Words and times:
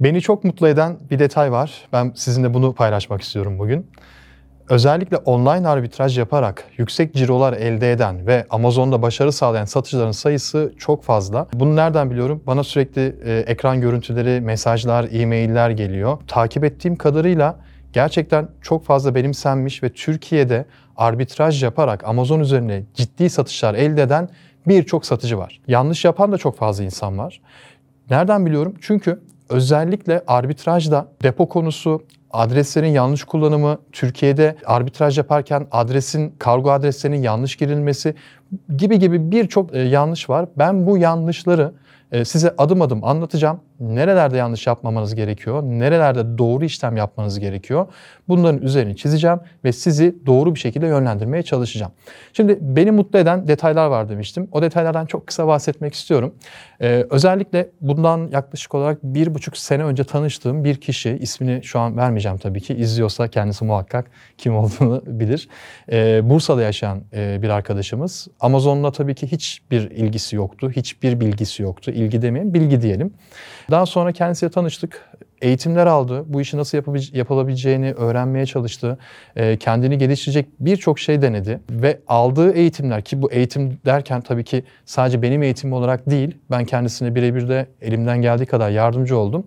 Beni 0.00 0.20
çok 0.20 0.44
mutlu 0.44 0.68
eden 0.68 0.96
bir 1.10 1.18
detay 1.18 1.52
var. 1.52 1.88
Ben 1.92 2.12
sizinle 2.14 2.54
bunu 2.54 2.74
paylaşmak 2.74 3.22
istiyorum 3.22 3.58
bugün. 3.58 3.86
Özellikle 4.68 5.16
online 5.16 5.68
arbitraj 5.68 6.18
yaparak 6.18 6.64
yüksek 6.76 7.14
cirolar 7.14 7.52
elde 7.52 7.92
eden 7.92 8.26
ve 8.26 8.46
Amazon'da 8.50 9.02
başarı 9.02 9.32
sağlayan 9.32 9.64
satıcıların 9.64 10.10
sayısı 10.12 10.74
çok 10.78 11.04
fazla. 11.04 11.46
Bunu 11.54 11.76
nereden 11.76 12.10
biliyorum? 12.10 12.42
Bana 12.46 12.64
sürekli 12.64 13.16
e, 13.24 13.38
ekran 13.46 13.80
görüntüleri, 13.80 14.40
mesajlar, 14.40 15.08
e-mailler 15.12 15.70
geliyor. 15.70 16.18
Takip 16.26 16.64
ettiğim 16.64 16.96
kadarıyla 16.96 17.56
gerçekten 17.92 18.48
çok 18.62 18.84
fazla 18.84 19.14
benimsenmiş 19.14 19.82
ve 19.82 19.92
Türkiye'de 19.92 20.64
arbitraj 20.96 21.62
yaparak 21.62 22.04
Amazon 22.04 22.40
üzerine 22.40 22.82
ciddi 22.94 23.30
satışlar 23.30 23.74
elde 23.74 24.02
eden 24.02 24.28
birçok 24.66 25.06
satıcı 25.06 25.38
var. 25.38 25.60
Yanlış 25.66 26.04
yapan 26.04 26.32
da 26.32 26.38
çok 26.38 26.56
fazla 26.56 26.84
insan 26.84 27.18
var. 27.18 27.40
Nereden 28.10 28.46
biliyorum? 28.46 28.74
Çünkü 28.80 29.20
özellikle 29.50 30.22
arbitrajda 30.26 31.08
depo 31.22 31.48
konusu, 31.48 32.02
adreslerin 32.30 32.88
yanlış 32.88 33.24
kullanımı, 33.24 33.78
Türkiye'de 33.92 34.56
arbitraj 34.66 35.18
yaparken 35.18 35.66
adresin, 35.70 36.34
kargo 36.38 36.70
adreslerinin 36.70 37.22
yanlış 37.22 37.56
girilmesi 37.56 38.14
gibi 38.76 38.98
gibi 38.98 39.30
birçok 39.30 39.74
e, 39.74 39.78
yanlış 39.78 40.30
var. 40.30 40.46
Ben 40.58 40.86
bu 40.86 40.98
yanlışları 40.98 41.72
size 42.24 42.54
adım 42.58 42.82
adım 42.82 43.04
anlatacağım. 43.04 43.60
Nerelerde 43.80 44.36
yanlış 44.36 44.66
yapmamanız 44.66 45.14
gerekiyor, 45.14 45.62
nerelerde 45.62 46.38
doğru 46.38 46.64
işlem 46.64 46.96
yapmanız 46.96 47.40
gerekiyor. 47.40 47.86
Bunların 48.28 48.62
üzerini 48.62 48.96
çizeceğim 48.96 49.40
ve 49.64 49.72
sizi 49.72 50.16
doğru 50.26 50.54
bir 50.54 50.60
şekilde 50.60 50.86
yönlendirmeye 50.86 51.42
çalışacağım. 51.42 51.92
Şimdi 52.32 52.58
beni 52.60 52.90
mutlu 52.90 53.18
eden 53.18 53.48
detaylar 53.48 53.86
var 53.86 54.08
demiştim. 54.08 54.48
O 54.52 54.62
detaylardan 54.62 55.06
çok 55.06 55.26
kısa 55.26 55.46
bahsetmek 55.46 55.94
istiyorum. 55.94 56.34
Ee, 56.80 57.06
özellikle 57.10 57.70
bundan 57.80 58.28
yaklaşık 58.32 58.74
olarak 58.74 58.98
bir 59.02 59.34
buçuk 59.34 59.56
sene 59.56 59.84
önce 59.84 60.04
tanıştığım 60.04 60.64
bir 60.64 60.76
kişi, 60.76 61.10
ismini 61.10 61.64
şu 61.64 61.78
an 61.78 61.96
vermeyeceğim 61.96 62.38
tabii 62.38 62.60
ki, 62.60 62.74
izliyorsa 62.74 63.28
kendisi 63.28 63.64
muhakkak 63.64 64.10
kim 64.38 64.56
olduğunu 64.56 65.02
bilir. 65.06 65.48
Ee, 65.92 66.20
Bursa'da 66.24 66.62
yaşayan 66.62 67.02
e, 67.14 67.42
bir 67.42 67.48
arkadaşımız. 67.48 68.28
Amazon'la 68.40 68.92
tabii 68.92 69.14
ki 69.14 69.32
hiçbir 69.32 69.90
ilgisi 69.90 70.36
yoktu, 70.36 70.70
hiçbir 70.70 71.20
bilgisi 71.20 71.62
yoktu. 71.62 71.90
İlgi 72.00 72.22
demeyelim, 72.22 72.54
bilgi 72.54 72.82
diyelim. 72.82 73.14
Daha 73.70 73.86
sonra 73.86 74.12
kendisiyle 74.12 74.50
tanıştık. 74.50 75.10
Eğitimler 75.42 75.86
aldı. 75.86 76.24
Bu 76.26 76.40
işi 76.40 76.56
nasıl 76.56 76.78
yapılabileceğini 77.14 77.92
öğrenmeye 77.92 78.46
çalıştı. 78.46 78.98
E, 79.36 79.56
kendini 79.56 79.98
geliştirecek 79.98 80.46
birçok 80.60 80.98
şey 80.98 81.22
denedi. 81.22 81.60
Ve 81.70 81.98
aldığı 82.08 82.52
eğitimler 82.52 83.02
ki 83.02 83.22
bu 83.22 83.32
eğitim 83.32 83.78
derken 83.86 84.20
tabii 84.20 84.44
ki 84.44 84.64
sadece 84.84 85.22
benim 85.22 85.42
eğitimim 85.42 85.72
olarak 85.72 86.10
değil. 86.10 86.36
Ben 86.50 86.64
kendisine 86.64 87.14
birebir 87.14 87.48
de 87.48 87.66
elimden 87.80 88.22
geldiği 88.22 88.46
kadar 88.46 88.70
yardımcı 88.70 89.16
oldum 89.16 89.44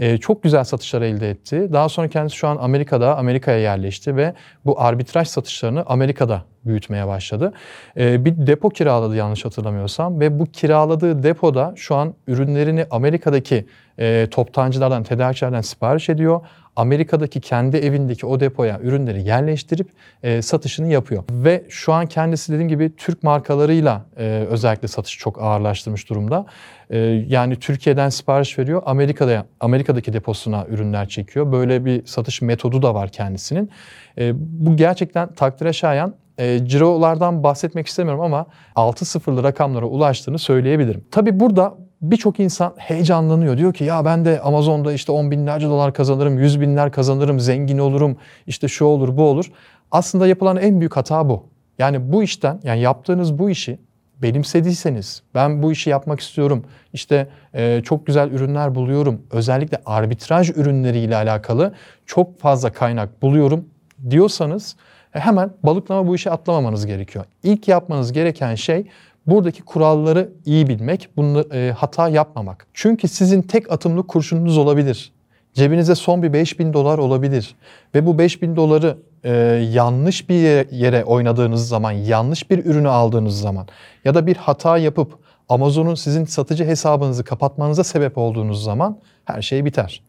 e, 0.00 0.18
çok 0.18 0.42
güzel 0.42 0.64
satışlar 0.64 1.02
elde 1.02 1.30
etti. 1.30 1.68
Daha 1.72 1.88
sonra 1.88 2.08
kendisi 2.08 2.36
şu 2.36 2.48
an 2.48 2.56
Amerika'da, 2.60 3.16
Amerika'ya 3.18 3.58
yerleşti 3.58 4.16
ve 4.16 4.34
bu 4.64 4.80
arbitraj 4.80 5.28
satışlarını 5.28 5.84
Amerika'da 5.86 6.42
büyütmeye 6.64 7.06
başladı. 7.06 7.52
E, 7.96 8.24
bir 8.24 8.46
depo 8.46 8.68
kiraladı 8.68 9.16
yanlış 9.16 9.44
hatırlamıyorsam 9.44 10.20
ve 10.20 10.38
bu 10.38 10.46
kiraladığı 10.46 11.22
depoda 11.22 11.72
şu 11.76 11.94
an 11.94 12.14
ürünlerini 12.26 12.86
Amerika'daki 12.90 13.66
e, 13.98 14.28
toptancılardan, 14.30 15.02
tedarikçilerden 15.02 15.60
sipariş 15.60 16.08
ediyor. 16.08 16.40
Amerika'daki 16.76 17.40
kendi 17.40 17.76
evindeki 17.76 18.26
o 18.26 18.40
depoya 18.40 18.80
ürünleri 18.80 19.22
yerleştirip 19.22 19.88
e, 20.22 20.42
satışını 20.42 20.92
yapıyor. 20.92 21.24
Ve 21.30 21.64
şu 21.68 21.92
an 21.92 22.06
kendisi 22.06 22.52
dediğim 22.52 22.68
gibi 22.68 22.96
Türk 22.96 23.22
markalarıyla 23.22 24.06
e, 24.16 24.46
özellikle 24.50 24.88
satışı 24.88 25.18
çok 25.18 25.42
ağırlaştırmış 25.42 26.10
durumda. 26.10 26.46
E, 26.90 26.98
yani 27.28 27.56
Türkiye'den 27.56 28.08
sipariş 28.08 28.58
veriyor, 28.58 28.82
Amerika'da 28.86 29.46
Amerika'daki 29.60 30.12
deposuna 30.12 30.66
ürünler 30.68 31.08
çekiyor. 31.08 31.52
Böyle 31.52 31.84
bir 31.84 32.06
satış 32.06 32.42
metodu 32.42 32.82
da 32.82 32.94
var 32.94 33.08
kendisinin. 33.08 33.70
E, 34.18 34.32
bu 34.36 34.76
gerçekten 34.76 35.34
takdire 35.34 35.72
şayan 35.72 36.14
e, 36.38 36.66
cirolardan 36.66 37.42
bahsetmek 37.42 37.86
istemiyorum 37.86 38.20
ama 38.20 38.46
6 38.76 39.04
sıfırlı 39.04 39.42
rakamlara 39.42 39.86
ulaştığını 39.86 40.38
söyleyebilirim. 40.38 41.04
Tabi 41.10 41.40
burada 41.40 41.74
birçok 42.02 42.40
insan 42.40 42.74
heyecanlanıyor. 42.76 43.58
Diyor 43.58 43.74
ki 43.74 43.84
ya 43.84 44.04
ben 44.04 44.24
de 44.24 44.40
Amazon'da 44.40 44.92
işte 44.92 45.12
10 45.12 45.30
binlerce 45.30 45.66
dolar 45.66 45.94
kazanırım, 45.94 46.38
100 46.38 46.60
binler 46.60 46.92
kazanırım, 46.92 47.40
zengin 47.40 47.78
olurum, 47.78 48.16
işte 48.46 48.68
şu 48.68 48.84
olur 48.84 49.16
bu 49.16 49.22
olur. 49.22 49.52
Aslında 49.90 50.26
yapılan 50.26 50.56
en 50.56 50.80
büyük 50.80 50.96
hata 50.96 51.28
bu. 51.28 51.46
Yani 51.78 52.12
bu 52.12 52.22
işten, 52.22 52.60
yani 52.64 52.80
yaptığınız 52.80 53.38
bu 53.38 53.50
işi 53.50 53.78
benimsediyseniz, 54.22 55.22
ben 55.34 55.62
bu 55.62 55.72
işi 55.72 55.90
yapmak 55.90 56.20
istiyorum, 56.20 56.64
işte 56.92 57.28
e, 57.54 57.80
çok 57.84 58.06
güzel 58.06 58.30
ürünler 58.30 58.74
buluyorum, 58.74 59.22
özellikle 59.30 59.78
arbitraj 59.86 60.50
ürünleriyle 60.50 61.16
alakalı 61.16 61.74
çok 62.06 62.38
fazla 62.40 62.72
kaynak 62.72 63.22
buluyorum 63.22 63.64
diyorsanız 64.10 64.76
e, 65.14 65.18
hemen 65.20 65.50
balıklama 65.62 66.06
bu 66.06 66.14
işe 66.14 66.30
atlamamanız 66.30 66.86
gerekiyor. 66.86 67.24
İlk 67.42 67.68
yapmanız 67.68 68.12
gereken 68.12 68.54
şey 68.54 68.86
buradaki 69.30 69.62
kuralları 69.62 70.32
iyi 70.46 70.66
bilmek, 70.66 71.08
bunu 71.16 71.44
e, 71.52 71.72
hata 71.76 72.08
yapmamak. 72.08 72.66
Çünkü 72.74 73.08
sizin 73.08 73.42
tek 73.42 73.72
atımlık 73.72 74.08
kurşununuz 74.08 74.58
olabilir. 74.58 75.12
Cebinize 75.54 75.94
son 75.94 76.22
bir 76.22 76.32
5000 76.32 76.72
dolar 76.72 76.98
olabilir 76.98 77.54
ve 77.94 78.06
bu 78.06 78.18
5000 78.18 78.56
doları 78.56 78.96
e, 79.24 79.30
yanlış 79.72 80.28
bir 80.28 80.34
yere, 80.34 80.68
yere 80.70 81.04
oynadığınız 81.04 81.68
zaman, 81.68 81.90
yanlış 81.90 82.50
bir 82.50 82.64
ürünü 82.64 82.88
aldığınız 82.88 83.40
zaman 83.40 83.66
ya 84.04 84.14
da 84.14 84.26
bir 84.26 84.36
hata 84.36 84.78
yapıp 84.78 85.18
Amazon'un 85.48 85.94
sizin 85.94 86.24
satıcı 86.24 86.64
hesabınızı 86.64 87.24
kapatmanıza 87.24 87.84
sebep 87.84 88.18
olduğunuz 88.18 88.64
zaman 88.64 88.98
her 89.24 89.42
şey 89.42 89.64
biter. 89.64 90.02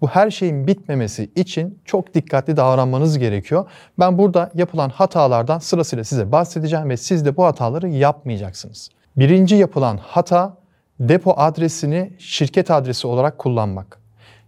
Bu 0.00 0.08
her 0.08 0.30
şeyin 0.30 0.66
bitmemesi 0.66 1.30
için 1.34 1.78
çok 1.84 2.14
dikkatli 2.14 2.56
davranmanız 2.56 3.18
gerekiyor. 3.18 3.70
Ben 3.98 4.18
burada 4.18 4.50
yapılan 4.54 4.90
hatalardan 4.90 5.58
sırasıyla 5.58 6.04
size 6.04 6.32
bahsedeceğim 6.32 6.90
ve 6.90 6.96
siz 6.96 7.24
de 7.24 7.36
bu 7.36 7.44
hataları 7.44 7.88
yapmayacaksınız. 7.88 8.90
Birinci 9.16 9.56
yapılan 9.56 9.96
hata 10.02 10.56
depo 11.00 11.34
adresini 11.36 12.12
şirket 12.18 12.70
adresi 12.70 13.06
olarak 13.06 13.38
kullanmak. 13.38 13.98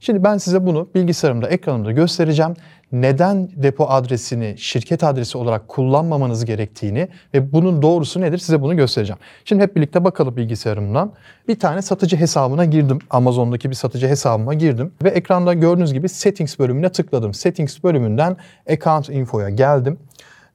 Şimdi 0.00 0.24
ben 0.24 0.38
size 0.38 0.66
bunu 0.66 0.88
bilgisayarımda, 0.94 1.48
ekranımda 1.48 1.92
göstereceğim 1.92 2.54
neden 2.92 3.48
depo 3.62 3.86
adresini 3.88 4.54
şirket 4.58 5.04
adresi 5.04 5.38
olarak 5.38 5.68
kullanmamanız 5.68 6.44
gerektiğini 6.44 7.08
ve 7.34 7.52
bunun 7.52 7.82
doğrusu 7.82 8.20
nedir 8.20 8.38
size 8.38 8.62
bunu 8.62 8.76
göstereceğim. 8.76 9.18
Şimdi 9.44 9.62
hep 9.62 9.76
birlikte 9.76 10.04
bakalım 10.04 10.36
bilgisayarımdan. 10.36 11.12
Bir 11.48 11.58
tane 11.58 11.82
satıcı 11.82 12.16
hesabına 12.16 12.64
girdim. 12.64 12.98
Amazon'daki 13.10 13.70
bir 13.70 13.74
satıcı 13.74 14.08
hesabıma 14.08 14.54
girdim 14.54 14.92
ve 15.02 15.08
ekranda 15.08 15.54
gördüğünüz 15.54 15.92
gibi 15.92 16.08
settings 16.08 16.58
bölümüne 16.58 16.88
tıkladım. 16.92 17.34
Settings 17.34 17.84
bölümünden 17.84 18.36
account 18.70 19.08
info'ya 19.08 19.50
geldim. 19.50 19.98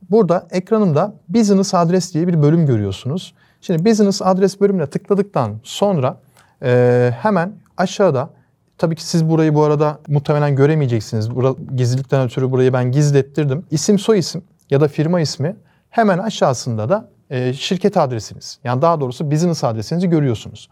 Burada 0.09 0.47
ekranımda 0.51 1.13
business 1.29 1.73
adres 1.73 2.13
diye 2.13 2.27
bir 2.27 2.41
bölüm 2.41 2.65
görüyorsunuz. 2.65 3.33
Şimdi 3.61 3.85
business 3.85 4.21
adres 4.21 4.61
bölümüne 4.61 4.87
tıkladıktan 4.87 5.59
sonra 5.63 6.17
e, 6.63 7.11
hemen 7.21 7.53
aşağıda 7.77 8.29
Tabii 8.77 8.95
ki 8.95 9.05
siz 9.05 9.29
burayı 9.29 9.55
bu 9.55 9.63
arada 9.63 9.99
muhtemelen 10.07 10.55
göremeyeceksiniz. 10.55 11.35
Bura, 11.35 11.55
gizlilikten 11.75 12.25
ötürü 12.25 12.51
burayı 12.51 12.73
ben 12.73 12.91
gizlettirdim. 12.91 13.65
İsim 13.71 13.99
soy 13.99 14.19
isim 14.19 14.43
ya 14.69 14.81
da 14.81 14.87
firma 14.87 15.21
ismi 15.21 15.55
hemen 15.89 16.17
aşağısında 16.17 16.89
da 16.89 17.09
e, 17.29 17.53
şirket 17.53 17.97
adresiniz. 17.97 18.59
Yani 18.63 18.81
daha 18.81 18.99
doğrusu 18.99 19.31
business 19.31 19.63
adresinizi 19.63 20.09
görüyorsunuz. 20.09 20.69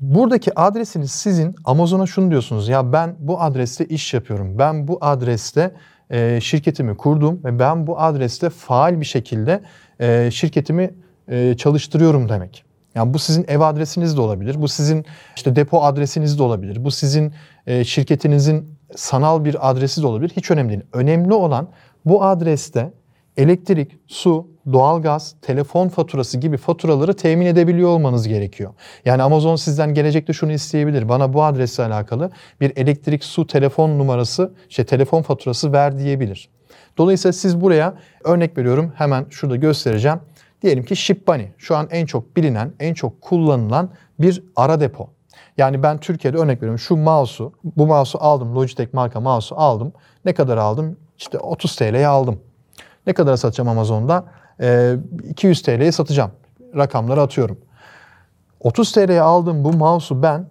Buradaki 0.00 0.58
adresiniz 0.58 1.10
sizin 1.10 1.54
Amazon'a 1.64 2.06
şunu 2.06 2.30
diyorsunuz. 2.30 2.68
Ya 2.68 2.92
ben 2.92 3.16
bu 3.18 3.42
adreste 3.42 3.86
iş 3.86 4.14
yapıyorum. 4.14 4.58
Ben 4.58 4.88
bu 4.88 4.98
adreste 5.00 5.74
e, 6.10 6.40
şirketimi 6.40 6.96
kurdum 6.96 7.40
ve 7.44 7.58
ben 7.58 7.86
bu 7.86 8.00
adreste 8.00 8.50
faal 8.50 9.00
bir 9.00 9.06
şekilde 9.06 9.62
e, 10.00 10.30
şirketimi 10.30 10.94
e, 11.28 11.56
çalıştırıyorum 11.56 12.28
demek. 12.28 12.64
Yani 13.00 13.14
bu 13.14 13.18
sizin 13.18 13.44
ev 13.48 13.60
adresiniz 13.60 14.16
de 14.16 14.20
olabilir. 14.20 14.62
Bu 14.62 14.68
sizin 14.68 15.04
işte 15.36 15.56
depo 15.56 15.82
adresiniz 15.82 16.38
de 16.38 16.42
olabilir. 16.42 16.84
Bu 16.84 16.90
sizin 16.90 17.32
e, 17.66 17.84
şirketinizin 17.84 18.78
sanal 18.96 19.44
bir 19.44 19.70
adresi 19.70 20.02
de 20.02 20.06
olabilir. 20.06 20.32
Hiç 20.36 20.50
önemli 20.50 20.68
değil. 20.68 20.82
Önemli 20.92 21.34
olan 21.34 21.68
bu 22.04 22.24
adreste 22.24 22.92
elektrik, 23.36 23.98
su, 24.06 24.46
doğalgaz, 24.72 25.34
telefon 25.42 25.88
faturası 25.88 26.38
gibi 26.38 26.56
faturaları 26.56 27.14
temin 27.14 27.46
edebiliyor 27.46 27.88
olmanız 27.88 28.28
gerekiyor. 28.28 28.74
Yani 29.04 29.22
Amazon 29.22 29.56
sizden 29.56 29.94
gelecekte 29.94 30.32
şunu 30.32 30.52
isteyebilir. 30.52 31.08
Bana 31.08 31.32
bu 31.32 31.44
adresle 31.44 31.84
alakalı 31.84 32.30
bir 32.60 32.72
elektrik, 32.76 33.24
su, 33.24 33.46
telefon 33.46 33.98
numarası, 33.98 34.54
işte 34.68 34.84
telefon 34.84 35.22
faturası 35.22 35.72
ver 35.72 35.98
diyebilir. 35.98 36.48
Dolayısıyla 36.98 37.32
siz 37.32 37.60
buraya 37.60 37.94
örnek 38.24 38.58
veriyorum 38.58 38.92
hemen 38.96 39.26
şurada 39.30 39.56
göstereceğim. 39.56 40.20
Diyelim 40.62 40.84
ki 40.84 40.96
Shipbunny 40.96 41.46
şu 41.58 41.76
an 41.76 41.88
en 41.90 42.06
çok 42.06 42.36
bilinen, 42.36 42.72
en 42.80 42.94
çok 42.94 43.20
kullanılan 43.20 43.90
bir 44.18 44.42
ara 44.56 44.80
depo. 44.80 45.10
Yani 45.56 45.82
ben 45.82 45.98
Türkiye'de 45.98 46.38
örnek 46.38 46.56
veriyorum 46.56 46.78
şu 46.78 46.96
mouse'u, 46.96 47.52
bu 47.76 47.86
mouse'u 47.86 48.22
aldım, 48.22 48.54
Logitech 48.54 48.94
marka 48.94 49.20
mouse'u 49.20 49.58
aldım. 49.58 49.92
Ne 50.24 50.32
kadar 50.32 50.56
aldım? 50.56 50.96
İşte 51.18 51.38
30 51.38 51.76
TL'ye 51.76 52.06
aldım. 52.06 52.40
Ne 53.06 53.12
kadar 53.12 53.36
satacağım 53.36 53.68
Amazon'da? 53.68 54.24
Ee, 54.60 54.96
200 55.28 55.62
TL'ye 55.62 55.92
satacağım. 55.92 56.30
Rakamları 56.76 57.20
atıyorum. 57.20 57.58
30 58.60 58.92
TL'ye 58.92 59.20
aldığım 59.20 59.64
bu 59.64 59.72
mouse'u 59.72 60.22
ben 60.22 60.46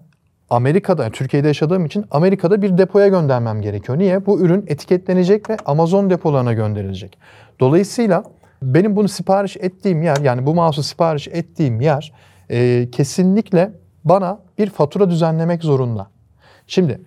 Amerika'da, 0.49 1.03
yani 1.03 1.11
Türkiye'de 1.11 1.47
yaşadığım 1.47 1.85
için 1.85 2.05
Amerika'da 2.11 2.61
bir 2.61 2.77
depoya 2.77 3.07
göndermem 3.07 3.61
gerekiyor. 3.61 3.99
Niye? 3.99 4.25
Bu 4.25 4.39
ürün 4.39 4.65
etiketlenecek 4.67 5.49
ve 5.49 5.57
Amazon 5.65 6.09
depolarına 6.09 6.53
gönderilecek. 6.53 7.17
Dolayısıyla 7.59 8.23
benim 8.61 8.95
bunu 8.95 9.07
sipariş 9.07 9.57
ettiğim 9.57 10.03
yer, 10.03 10.17
yani 10.17 10.45
bu 10.45 10.55
mouse'u 10.55 10.83
sipariş 10.83 11.27
ettiğim 11.27 11.81
yer 11.81 12.13
e, 12.49 12.89
kesinlikle 12.91 13.71
bana 14.03 14.39
bir 14.57 14.69
fatura 14.69 15.09
düzenlemek 15.09 15.63
zorunda. 15.63 16.07
Şimdi 16.67 17.01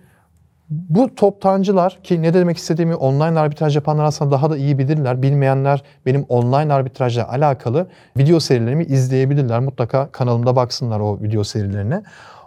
bu 0.69 1.15
toptancılar 1.15 1.99
ki 2.03 2.21
ne 2.21 2.33
demek 2.33 2.57
istediğimi 2.57 2.95
online 2.95 3.39
arbitraj 3.39 3.75
yapanlar 3.75 4.03
aslında 4.03 4.31
daha 4.31 4.49
da 4.49 4.57
iyi 4.57 4.77
bilirler. 4.77 5.21
Bilmeyenler 5.21 5.83
benim 6.05 6.23
online 6.29 6.73
arbitrajla 6.73 7.29
alakalı 7.29 7.87
video 8.17 8.39
serilerimi 8.39 8.83
izleyebilirler. 8.83 9.59
Mutlaka 9.59 10.11
kanalımda 10.11 10.55
baksınlar 10.55 10.99
o 10.99 11.19
video 11.21 11.43
serilerine. 11.43 12.03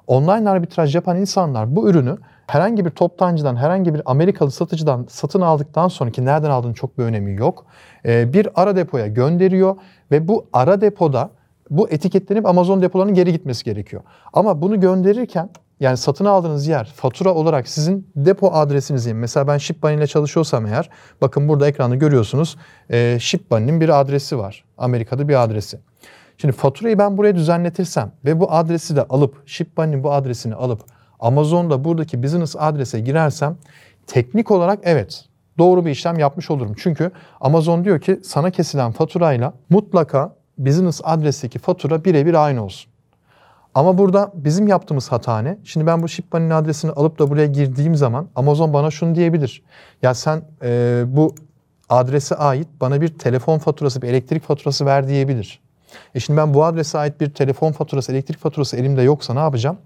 Online 0.07 0.51
arbitraj 0.51 0.95
yapan 0.95 1.17
insanlar 1.17 1.77
bu 1.77 1.91
ürünü 1.91 2.19
herhangi 2.47 2.85
bir 2.85 2.91
toptancıdan, 2.91 3.57
herhangi 3.57 3.95
bir 3.95 4.03
Amerikalı 4.07 4.51
satıcıdan 4.51 5.07
satın 5.09 5.41
aldıktan 5.41 5.89
sonra 5.89 6.11
ki 6.11 6.25
nereden 6.25 6.51
aldığının 6.51 6.73
çok 6.73 6.99
bir 6.99 7.05
önemi 7.05 7.35
yok. 7.35 7.67
E, 8.05 8.33
bir 8.33 8.49
ara 8.55 8.77
depoya 8.77 9.07
gönderiyor 9.07 9.77
ve 10.11 10.29
bu 10.29 10.47
ara 10.53 10.81
depoda 10.81 11.31
bu 11.71 11.89
etiketlenip 11.89 12.47
Amazon 12.47 12.83
depolarının 12.83 13.15
geri 13.15 13.33
gitmesi 13.33 13.65
gerekiyor. 13.65 14.03
Ama 14.33 14.63
bunu 14.63 14.81
gönderirken 14.81 15.51
yani 15.81 15.97
satın 15.97 16.25
aldığınız 16.25 16.67
yer 16.67 16.93
fatura 16.97 17.35
olarak 17.35 17.69
sizin 17.69 18.09
depo 18.17 18.51
adresiniz 18.53 19.07
Mesela 19.07 19.49
ben 19.49 19.59
ShipBunny 19.59 19.95
ile 19.95 20.07
çalışıyorsam 20.07 20.67
eğer 20.67 20.91
bakın 21.21 21.49
burada 21.49 21.69
ekranda 21.69 21.97
görüyorsunuz 21.97 22.57
e, 22.91 23.19
ShipBunny'nin 23.21 23.81
bir 23.81 24.01
adresi 24.01 24.39
var. 24.39 24.65
Amerika'da 24.79 25.29
bir 25.29 25.45
adresi. 25.45 25.79
Şimdi 26.39 26.55
faturayı 26.55 26.99
ben 26.99 27.17
buraya 27.17 27.35
düzenletirsem 27.35 28.13
ve 28.25 28.41
bu 28.41 28.53
adresi 28.53 28.97
de 28.97 29.03
alıp 29.05 29.43
ShipBunny'nin 29.47 30.03
bu 30.03 30.13
adresini 30.13 30.55
alıp 30.55 30.81
Amazon'da 31.21 31.85
buradaki 31.85 32.23
business 32.23 32.57
adrese 32.59 33.01
girersem 33.01 33.57
teknik 34.07 34.51
olarak 34.51 34.79
evet 34.83 35.25
doğru 35.59 35.85
bir 35.85 35.91
işlem 35.91 36.19
yapmış 36.19 36.51
olurum. 36.51 36.75
Çünkü 36.79 37.11
Amazon 37.41 37.85
diyor 37.85 38.01
ki 38.01 38.21
sana 38.25 38.51
kesilen 38.51 38.93
faturayla 38.93 39.53
mutlaka 39.71 40.37
business 40.59 41.01
adresteki 41.05 41.59
fatura 41.59 42.05
birebir 42.05 42.45
aynı 42.45 42.65
olsun. 42.65 42.91
Ama 43.75 43.99
burada 43.99 44.33
bizim 44.35 44.69
yaptığımız 44.69 45.13
hata 45.13 45.39
ne? 45.39 45.59
Şimdi 45.65 45.87
ben 45.87 46.03
bu 46.03 46.09
ShipMoney'nin 46.09 46.51
adresini 46.51 46.91
alıp 46.91 47.19
da 47.19 47.31
buraya 47.31 47.47
girdiğim 47.47 47.95
zaman 47.95 48.29
Amazon 48.37 48.73
bana 48.73 48.91
şunu 48.91 49.15
diyebilir. 49.15 49.63
Ya 50.03 50.15
sen 50.15 50.43
e, 50.63 51.05
bu 51.07 51.35
adrese 51.89 52.35
ait 52.35 52.69
bana 52.81 53.01
bir 53.01 53.09
telefon 53.09 53.59
faturası, 53.59 54.03
bir 54.03 54.09
elektrik 54.09 54.43
faturası 54.43 54.87
ver 54.87 55.09
diyebilir. 55.09 55.61
E 56.15 56.21
şimdi 56.21 56.37
ben 56.37 56.55
bu 56.55 56.65
adrese 56.65 56.99
ait 56.99 57.21
bir 57.21 57.31
telefon 57.31 57.73
faturası, 57.73 58.13
elektrik 58.13 58.39
faturası 58.39 58.77
elimde 58.77 59.03
yoksa 59.03 59.35
ne 59.35 59.41
yapacağım? 59.41 59.79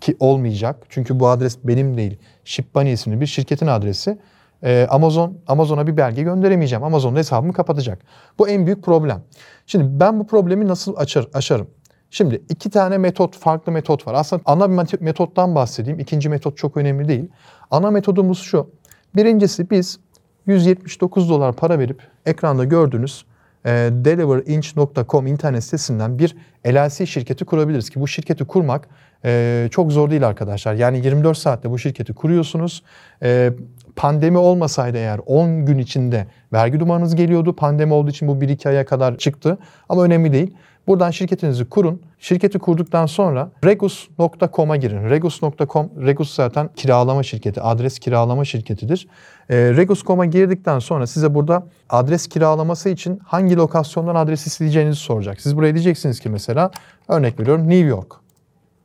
Ki 0.00 0.16
olmayacak. 0.20 0.86
Çünkü 0.88 1.20
bu 1.20 1.28
adres 1.28 1.58
benim 1.64 1.96
değil. 1.96 2.18
ShipMoney 2.44 2.92
isimli 2.92 3.20
bir 3.20 3.26
şirketin 3.26 3.66
adresi. 3.66 4.18
Ee, 4.64 4.86
Amazon 4.90 5.38
Amazon'a 5.46 5.86
bir 5.86 5.96
belge 5.96 6.22
gönderemeyeceğim. 6.22 6.84
Amazon 6.84 7.16
hesabımı 7.16 7.52
kapatacak. 7.52 7.98
Bu 8.38 8.48
en 8.48 8.66
büyük 8.66 8.84
problem. 8.84 9.22
Şimdi 9.66 10.00
ben 10.00 10.20
bu 10.20 10.26
problemi 10.26 10.68
nasıl 10.68 10.96
açar, 10.96 11.28
aşarım? 11.34 11.68
Şimdi 12.10 12.42
iki 12.48 12.70
tane 12.70 12.98
metot, 12.98 13.36
farklı 13.36 13.72
metot 13.72 14.06
var. 14.06 14.14
Aslında 14.14 14.42
ana 14.44 14.70
bir 14.70 15.00
metottan 15.00 15.54
bahsedeyim. 15.54 16.00
İkinci 16.00 16.28
metot 16.28 16.56
çok 16.56 16.76
önemli 16.76 17.08
değil. 17.08 17.28
Ana 17.70 17.90
metodumuz 17.90 18.38
şu. 18.38 18.70
Birincisi 19.16 19.70
biz 19.70 19.98
179 20.46 21.30
dolar 21.30 21.52
para 21.52 21.78
verip 21.78 22.02
ekranda 22.26 22.64
gördüğünüz 22.64 23.24
e, 23.64 23.70
deliverinch.com 23.92 25.26
internet 25.26 25.64
sitesinden 25.64 26.18
bir 26.18 26.36
LLC 26.66 27.06
şirketi 27.06 27.44
kurabiliriz 27.44 27.90
ki 27.90 28.00
bu 28.00 28.08
şirketi 28.08 28.44
kurmak 28.44 28.88
e, 29.24 29.68
çok 29.70 29.92
zor 29.92 30.10
değil 30.10 30.26
arkadaşlar. 30.26 30.74
Yani 30.74 30.98
24 30.98 31.38
saatte 31.38 31.70
bu 31.70 31.78
şirketi 31.78 32.12
kuruyorsunuz. 32.12 32.82
E, 33.22 33.52
pandemi 33.96 34.38
olmasaydı 34.38 34.96
eğer 34.96 35.20
10 35.26 35.66
gün 35.66 35.78
içinde 35.78 36.26
vergi 36.52 36.78
numaranız 36.78 37.14
geliyordu. 37.14 37.56
Pandemi 37.56 37.92
olduğu 37.92 38.10
için 38.10 38.28
bu 38.28 38.32
1-2 38.32 38.68
aya 38.68 38.84
kadar 38.84 39.18
çıktı 39.18 39.58
ama 39.88 40.04
önemli 40.04 40.32
değil. 40.32 40.54
Buradan 40.86 41.10
şirketinizi 41.10 41.64
kurun. 41.64 42.02
Şirketi 42.18 42.58
kurduktan 42.58 43.06
sonra 43.06 43.50
regus.com'a 43.64 44.76
girin. 44.76 45.10
Regus.com, 45.10 45.90
Regus 46.06 46.34
zaten 46.34 46.70
kiralama 46.76 47.22
şirketi, 47.22 47.60
adres 47.60 47.98
kiralama 47.98 48.44
şirketidir. 48.44 49.08
E, 49.48 49.56
Regus.com'a 49.56 50.26
girdikten 50.26 50.78
sonra 50.78 51.06
size 51.06 51.34
burada 51.34 51.66
adres 51.88 52.26
kiralaması 52.26 52.88
için 52.88 53.20
hangi 53.24 53.56
lokasyondan 53.56 54.14
adres 54.14 54.46
isteyeceğinizi 54.46 55.00
soracak. 55.00 55.40
Siz 55.40 55.56
buraya 55.56 55.74
diyeceksiniz 55.74 56.20
ki 56.20 56.28
mesela 56.28 56.70
örnek 57.08 57.40
veriyorum 57.40 57.68
New 57.68 57.86
York. 57.86 58.12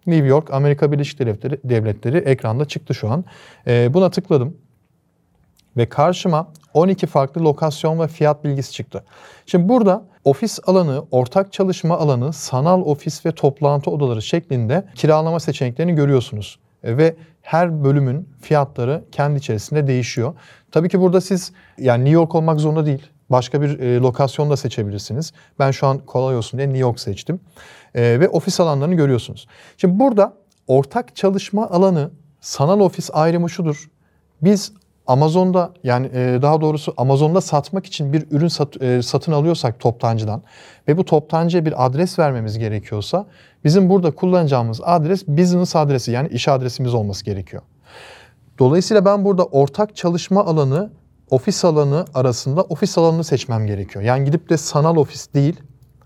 New 0.08 0.28
York, 0.28 0.54
Amerika 0.54 0.92
Birleşik 0.92 1.20
Devletleri, 1.20 1.60
Devletleri 1.64 2.18
ekranda 2.18 2.66
çıktı 2.66 2.96
şu 2.96 3.10
an. 3.10 3.26
E, 3.68 3.94
buna 3.94 4.10
tıkladım 4.10 4.58
ve 5.78 5.90
karşıma 5.90 6.48
12 6.74 7.08
farklı 7.08 7.44
lokasyon 7.44 8.00
ve 8.00 8.08
fiyat 8.08 8.44
bilgisi 8.44 8.72
çıktı. 8.72 9.04
Şimdi 9.46 9.70
burada 9.70 10.06
ofis 10.28 10.60
alanı, 10.66 11.06
ortak 11.12 11.54
çalışma 11.54 11.98
alanı, 11.98 12.34
sanal 12.34 12.82
ofis 12.82 13.26
ve 13.26 13.32
toplantı 13.32 13.92
odaları 13.92 14.22
şeklinde 14.22 14.86
kiralama 14.96 15.40
seçeneklerini 15.40 15.96
görüyorsunuz. 15.96 16.60
E, 16.84 16.98
ve 16.98 17.16
her 17.42 17.84
bölümün 17.84 18.30
fiyatları 18.42 19.04
kendi 19.12 19.40
içerisinde 19.40 19.88
değişiyor. 19.88 20.34
Tabii 20.72 20.90
ki 20.90 21.00
burada 21.00 21.22
siz 21.22 21.52
yani 21.78 22.00
New 22.00 22.14
York 22.14 22.36
olmak 22.36 22.60
zorunda 22.60 22.86
değil. 22.86 23.08
Başka 23.30 23.62
bir 23.62 23.80
e, 23.80 23.98
lokasyon 23.98 24.50
da 24.50 24.58
seçebilirsiniz. 24.58 25.34
Ben 25.60 25.72
şu 25.72 25.88
an 25.88 25.98
kolay 25.98 26.38
olsun 26.38 26.58
diye 26.58 26.68
New 26.68 26.82
York 26.82 27.00
seçtim. 27.00 27.40
E, 27.96 28.20
ve 28.20 28.30
ofis 28.30 28.60
alanlarını 28.60 28.96
görüyorsunuz. 28.96 29.48
Şimdi 29.78 30.00
burada 30.00 30.34
ortak 30.68 31.16
çalışma 31.16 31.70
alanı 31.70 32.12
sanal 32.42 32.80
ofis 32.80 33.10
ayrımı 33.14 33.50
şudur. 33.50 33.90
Biz 34.42 34.74
Amazon'da 35.08 35.74
yani 35.84 36.10
e, 36.14 36.40
daha 36.42 36.62
doğrusu 36.62 36.94
Amazon'da 36.98 37.42
satmak 37.42 37.86
için 37.86 38.14
bir 38.14 38.26
ürün 38.32 38.48
sat, 38.48 38.82
e, 38.82 39.02
satın 39.02 39.32
alıyorsak 39.32 39.80
toptancıdan 39.80 40.44
ve 40.88 40.98
bu 40.98 41.06
toptancıya 41.06 41.66
bir 41.66 41.86
adres 41.86 42.20
vermemiz 42.20 42.58
gerekiyorsa 42.58 43.26
bizim 43.64 43.90
burada 43.90 44.12
kullanacağımız 44.12 44.82
adres 44.84 45.28
business 45.28 45.76
adresi 45.76 46.12
yani 46.12 46.28
iş 46.28 46.48
adresimiz 46.48 46.94
olması 46.94 47.26
gerekiyor. 47.26 47.62
Dolayısıyla 48.60 49.06
ben 49.06 49.26
burada 49.26 49.46
ortak 49.46 49.96
çalışma 49.96 50.46
alanı, 50.46 50.92
ofis 51.30 51.66
alanı 51.66 52.06
arasında 52.14 52.62
ofis 52.62 52.98
alanını 52.98 53.24
seçmem 53.24 53.68
gerekiyor. 53.68 54.06
Yani 54.06 54.26
gidip 54.26 54.50
de 54.50 54.58
sanal 54.58 54.96
ofis 54.96 55.34
değil, 55.34 55.60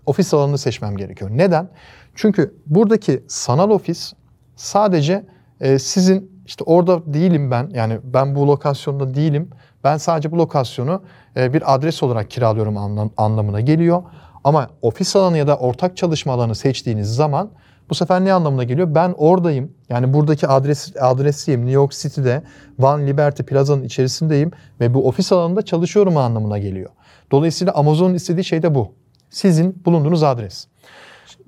ofis 0.06 0.34
alanını 0.34 0.58
seçmem 0.58 0.96
gerekiyor. 0.96 1.30
Neden? 1.34 1.68
Çünkü 2.14 2.54
buradaki 2.66 3.24
sanal 3.28 3.70
ofis 3.70 4.12
sadece 4.56 5.24
e, 5.60 5.78
sizin 5.78 6.31
işte 6.52 6.64
orada 6.64 7.14
değilim 7.14 7.50
ben. 7.50 7.70
Yani 7.74 7.98
ben 8.04 8.34
bu 8.34 8.48
lokasyonda 8.48 9.14
değilim. 9.14 9.50
Ben 9.84 9.96
sadece 9.96 10.32
bu 10.32 10.38
lokasyonu 10.38 11.02
e, 11.36 11.52
bir 11.52 11.74
adres 11.74 12.02
olarak 12.02 12.30
kiralıyorum 12.30 12.76
anlam, 12.76 13.10
anlamına 13.16 13.60
geliyor. 13.60 14.02
Ama 14.44 14.68
ofis 14.82 15.16
alanı 15.16 15.38
ya 15.38 15.46
da 15.46 15.56
ortak 15.56 15.96
çalışma 15.96 16.32
alanı 16.32 16.54
seçtiğiniz 16.54 17.14
zaman 17.14 17.50
bu 17.90 17.94
sefer 17.94 18.24
ne 18.24 18.32
anlamına 18.32 18.64
geliyor? 18.64 18.94
Ben 18.94 19.14
oradayım. 19.18 19.72
Yani 19.88 20.12
buradaki 20.12 20.48
adres 20.48 20.92
adresiyim. 21.00 21.60
New 21.60 21.72
York 21.72 21.92
City'de 21.92 22.42
One 22.82 23.06
Liberty 23.06 23.42
Plaza'nın 23.42 23.84
içerisindeyim 23.84 24.50
ve 24.80 24.94
bu 24.94 25.08
ofis 25.08 25.32
alanında 25.32 25.62
çalışıyorum 25.62 26.16
anlamına 26.16 26.58
geliyor. 26.58 26.90
Dolayısıyla 27.30 27.72
Amazon'un 27.72 28.14
istediği 28.14 28.44
şey 28.44 28.62
de 28.62 28.74
bu. 28.74 28.92
Sizin 29.30 29.82
bulunduğunuz 29.84 30.22
adres. 30.22 30.66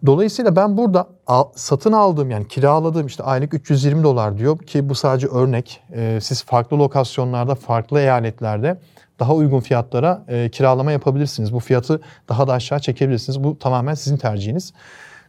Dolayısıyla 0.06 0.56
ben 0.56 0.76
burada 0.76 1.08
satın 1.54 1.92
aldığım 1.92 2.30
yani 2.30 2.48
kiraladığım 2.48 3.06
işte 3.06 3.22
aylık 3.22 3.54
320 3.54 4.02
dolar 4.02 4.38
diyor 4.38 4.58
ki 4.58 4.88
bu 4.88 4.94
sadece 4.94 5.26
örnek. 5.26 5.80
Ee, 5.92 6.18
siz 6.22 6.44
farklı 6.44 6.78
lokasyonlarda, 6.78 7.54
farklı 7.54 8.00
eyaletlerde 8.00 8.78
daha 9.20 9.34
uygun 9.34 9.60
fiyatlara 9.60 10.24
e, 10.28 10.50
kiralama 10.50 10.92
yapabilirsiniz. 10.92 11.52
Bu 11.52 11.60
fiyatı 11.60 12.00
daha 12.28 12.48
da 12.48 12.52
aşağı 12.52 12.80
çekebilirsiniz. 12.80 13.44
Bu 13.44 13.58
tamamen 13.58 13.94
sizin 13.94 14.16
tercihiniz. 14.16 14.72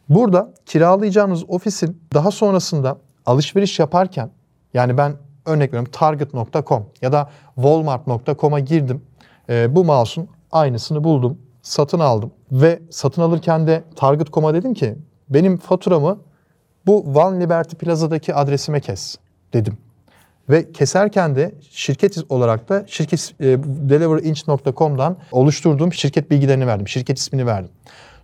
Burada 0.10 0.53
kiralayacağınız 0.65 1.50
ofisin 1.50 2.01
daha 2.13 2.31
sonrasında 2.31 2.98
alışveriş 3.25 3.79
yaparken 3.79 4.29
yani 4.74 4.98
ben 4.98 5.13
örnek 5.45 5.69
veriyorum 5.69 5.91
target.com 5.91 6.86
ya 7.01 7.12
da 7.12 7.29
walmart.com'a 7.55 8.60
girdim. 8.60 9.01
E, 9.50 9.75
bu 9.75 9.86
mouse'un 9.86 10.27
aynısını 10.51 11.03
buldum 11.03 11.38
satın 11.65 12.00
aldım. 12.00 12.31
Ve 12.51 12.79
satın 12.89 13.22
alırken 13.22 13.67
de 13.67 13.84
Target.com'a 13.95 14.53
dedim 14.53 14.74
ki 14.74 14.95
benim 15.29 15.57
faturamı 15.57 16.19
bu 16.86 17.00
One 17.00 17.43
Liberty 17.43 17.75
Plaza'daki 17.75 18.34
adresime 18.34 18.79
kes 18.79 19.15
dedim. 19.53 19.77
Ve 20.50 20.72
keserken 20.72 21.36
de 21.36 21.55
şirket 21.69 22.17
olarak 22.29 22.69
da 22.69 22.84
şirket 22.88 23.34
e, 23.39 23.45
deliverinch.com'dan 23.65 25.17
oluşturduğum 25.31 25.93
şirket 25.93 26.31
bilgilerini 26.31 26.67
verdim. 26.67 26.88
Şirket 26.88 27.17
ismini 27.17 27.45
verdim. 27.45 27.72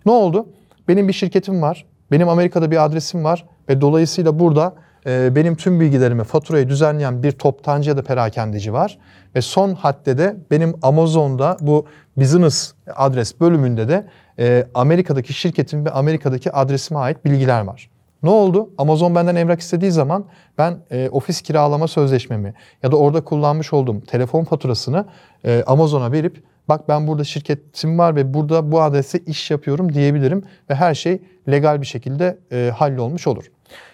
Ne 0.05 0.12
oldu? 0.12 0.48
Benim 0.88 1.07
bir 1.07 1.13
şirketim 1.13 1.62
var. 1.62 1.86
Benim 2.12 2.29
Amerika'da 2.29 2.71
bir 2.71 2.86
adresim 2.86 3.24
var 3.24 3.45
ve 3.69 3.81
dolayısıyla 3.81 4.39
burada 4.39 4.74
e, 5.05 5.36
benim 5.36 5.55
tüm 5.55 5.79
bilgilerimi, 5.79 6.24
faturayı 6.24 6.70
düzenleyen 6.70 7.24
bir 7.24 7.31
toptancı 7.31 7.89
ya 7.89 7.98
da 7.98 8.03
perakendeci 8.03 8.74
var. 8.74 8.98
Ve 9.36 9.41
son 9.41 9.74
hadde 9.74 10.17
de 10.17 10.36
benim 10.51 10.75
Amazon'da 10.81 11.58
bu 11.62 11.86
business 12.17 12.74
adres 12.96 13.39
bölümünde 13.39 13.88
de 13.88 14.08
e, 14.39 14.67
Amerika'daki 14.74 15.34
şirketim 15.34 15.86
ve 15.86 15.89
Amerika'daki 15.91 16.51
adresime 16.51 17.00
ait 17.00 17.25
bilgiler 17.25 17.62
var. 17.62 17.89
Ne 18.24 18.29
oldu? 18.29 18.70
Amazon 18.77 19.15
benden 19.15 19.36
evrak 19.36 19.60
istediği 19.60 19.91
zaman 19.91 20.25
ben 20.58 20.77
e, 20.91 21.10
ofis 21.10 21.41
kiralama 21.41 21.88
sözleşmemi 21.88 22.53
ya 22.84 22.91
da 22.91 22.98
orada 22.98 23.24
kullanmış 23.24 23.74
olduğum 23.74 24.01
telefon 24.01 24.43
faturasını 24.43 25.05
e, 25.46 25.63
Amazon'a 25.67 26.12
verip 26.12 26.43
bak 26.70 26.89
ben 26.89 27.08
burada 27.08 27.24
şirketim 27.24 28.00
var 28.00 28.15
ve 28.15 28.34
burada 28.34 28.72
bu 28.72 28.81
adrese 28.81 29.20
iş 29.20 29.51
yapıyorum 29.51 29.93
diyebilirim 29.93 30.43
ve 30.70 30.75
her 30.75 30.96
şey 30.96 31.22
legal 31.50 31.81
bir 31.81 31.86
şekilde 31.86 32.38
e, 32.51 32.72
hallolmuş 32.75 33.27
olur. 33.27 33.46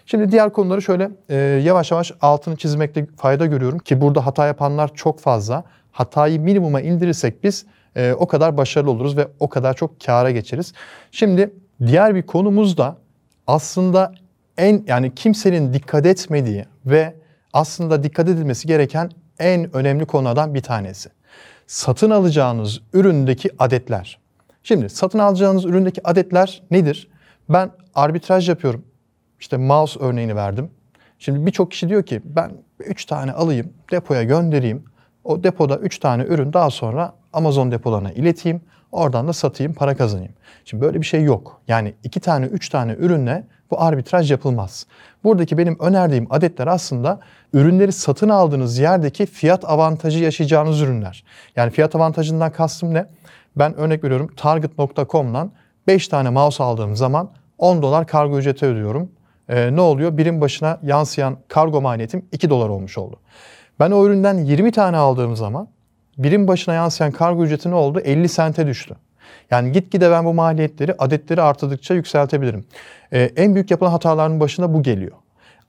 Şimdi 0.05 0.31
diğer 0.31 0.53
konuları 0.53 0.81
şöyle 0.81 1.09
e, 1.29 1.35
yavaş 1.35 1.91
yavaş 1.91 2.11
altını 2.21 2.55
çizmekte 2.55 3.07
fayda 3.17 3.45
görüyorum 3.45 3.79
ki 3.79 4.01
burada 4.01 4.25
hata 4.25 4.47
yapanlar 4.47 4.95
çok 4.95 5.19
fazla. 5.19 5.63
Hatayı 5.91 6.41
minimuma 6.41 6.81
indirirsek 6.81 7.43
biz 7.43 7.65
e, 7.95 8.13
o 8.13 8.27
kadar 8.27 8.57
başarılı 8.57 8.91
oluruz 8.91 9.17
ve 9.17 9.27
o 9.39 9.49
kadar 9.49 9.73
çok 9.73 10.01
kâra 10.01 10.31
geçeriz. 10.31 10.73
Şimdi 11.11 11.53
diğer 11.85 12.15
bir 12.15 12.21
konumuz 12.21 12.77
da 12.77 12.97
aslında 13.47 14.13
en 14.57 14.83
yani 14.87 15.15
kimsenin 15.15 15.73
dikkat 15.73 16.05
etmediği 16.05 16.65
ve 16.85 17.13
aslında 17.53 18.03
dikkat 18.03 18.29
edilmesi 18.29 18.67
gereken 18.67 19.11
en 19.39 19.75
önemli 19.75 20.05
konulardan 20.05 20.53
bir 20.53 20.61
tanesi. 20.61 21.09
Satın 21.67 22.09
alacağınız 22.09 22.81
üründeki 22.93 23.49
adetler. 23.59 24.19
Şimdi 24.63 24.89
satın 24.89 25.19
alacağınız 25.19 25.65
üründeki 25.65 26.07
adetler 26.07 26.63
nedir? 26.71 27.07
Ben 27.49 27.71
arbitraj 27.95 28.49
yapıyorum. 28.49 28.83
İşte 29.39 29.57
mouse 29.57 29.99
örneğini 29.99 30.35
verdim. 30.35 30.69
Şimdi 31.19 31.45
birçok 31.45 31.71
kişi 31.71 31.89
diyor 31.89 32.03
ki 32.03 32.21
ben 32.25 32.51
3 32.79 33.05
tane 33.05 33.31
alayım, 33.31 33.73
depoya 33.91 34.23
göndereyim. 34.23 34.83
O 35.23 35.43
depoda 35.43 35.77
3 35.77 35.99
tane 35.99 36.23
ürün 36.23 36.53
daha 36.53 36.69
sonra 36.69 37.13
Amazon 37.33 37.71
depolarına 37.71 38.11
ileteyim. 38.11 38.61
Oradan 38.91 39.27
da 39.27 39.33
satayım, 39.33 39.73
para 39.73 39.97
kazanayım. 39.97 40.33
Şimdi 40.65 40.83
böyle 40.83 41.01
bir 41.01 41.05
şey 41.05 41.23
yok. 41.23 41.61
Yani 41.67 41.93
2 42.03 42.19
tane, 42.19 42.45
3 42.45 42.69
tane 42.69 42.93
ürünle 42.93 43.47
bu 43.71 43.81
arbitraj 43.81 44.31
yapılmaz. 44.31 44.87
Buradaki 45.23 45.57
benim 45.57 45.79
önerdiğim 45.79 46.27
adetler 46.29 46.67
aslında 46.67 47.19
ürünleri 47.53 47.91
satın 47.91 48.29
aldığınız 48.29 48.77
yerdeki 48.77 49.25
fiyat 49.25 49.65
avantajı 49.65 50.23
yaşayacağınız 50.23 50.81
ürünler. 50.81 51.23
Yani 51.55 51.71
fiyat 51.71 51.95
avantajından 51.95 52.51
kastım 52.51 52.93
ne? 52.93 53.05
Ben 53.55 53.75
örnek 53.75 54.03
veriyorum 54.03 54.29
target.com'dan 54.37 55.51
5 55.87 56.07
tane 56.07 56.29
mouse 56.29 56.63
aldığım 56.63 56.95
zaman 56.95 57.29
10 57.57 57.81
dolar 57.81 58.07
kargo 58.07 58.39
ücreti 58.39 58.65
ödüyorum. 58.65 59.11
Ee, 59.49 59.75
ne 59.75 59.81
oluyor? 59.81 60.17
Birim 60.17 60.41
başına 60.41 60.79
yansıyan 60.83 61.37
kargo 61.47 61.81
maliyetim 61.81 62.25
2 62.31 62.49
dolar 62.49 62.69
olmuş 62.69 62.97
oldu. 62.97 63.19
Ben 63.79 63.91
o 63.91 64.05
üründen 64.05 64.37
20 64.37 64.71
tane 64.71 64.97
aldığım 64.97 65.35
zaman 65.35 65.67
birim 66.17 66.47
başına 66.47 66.73
yansıyan 66.73 67.11
kargo 67.11 67.43
ücreti 67.45 67.71
ne 67.71 67.75
oldu? 67.75 67.99
50 67.99 68.29
sente 68.29 68.67
düştü. 68.67 68.95
Yani 69.51 69.71
gitgide 69.71 70.11
ben 70.11 70.25
bu 70.25 70.33
maliyetleri 70.33 70.95
adetleri 70.99 71.41
artırdıkça 71.41 71.93
yükseltebilirim. 71.93 72.65
Ee, 73.13 73.21
en 73.35 73.55
büyük 73.55 73.71
yapılan 73.71 73.91
hataların 73.91 74.39
başında 74.39 74.73
bu 74.73 74.83
geliyor. 74.83 75.15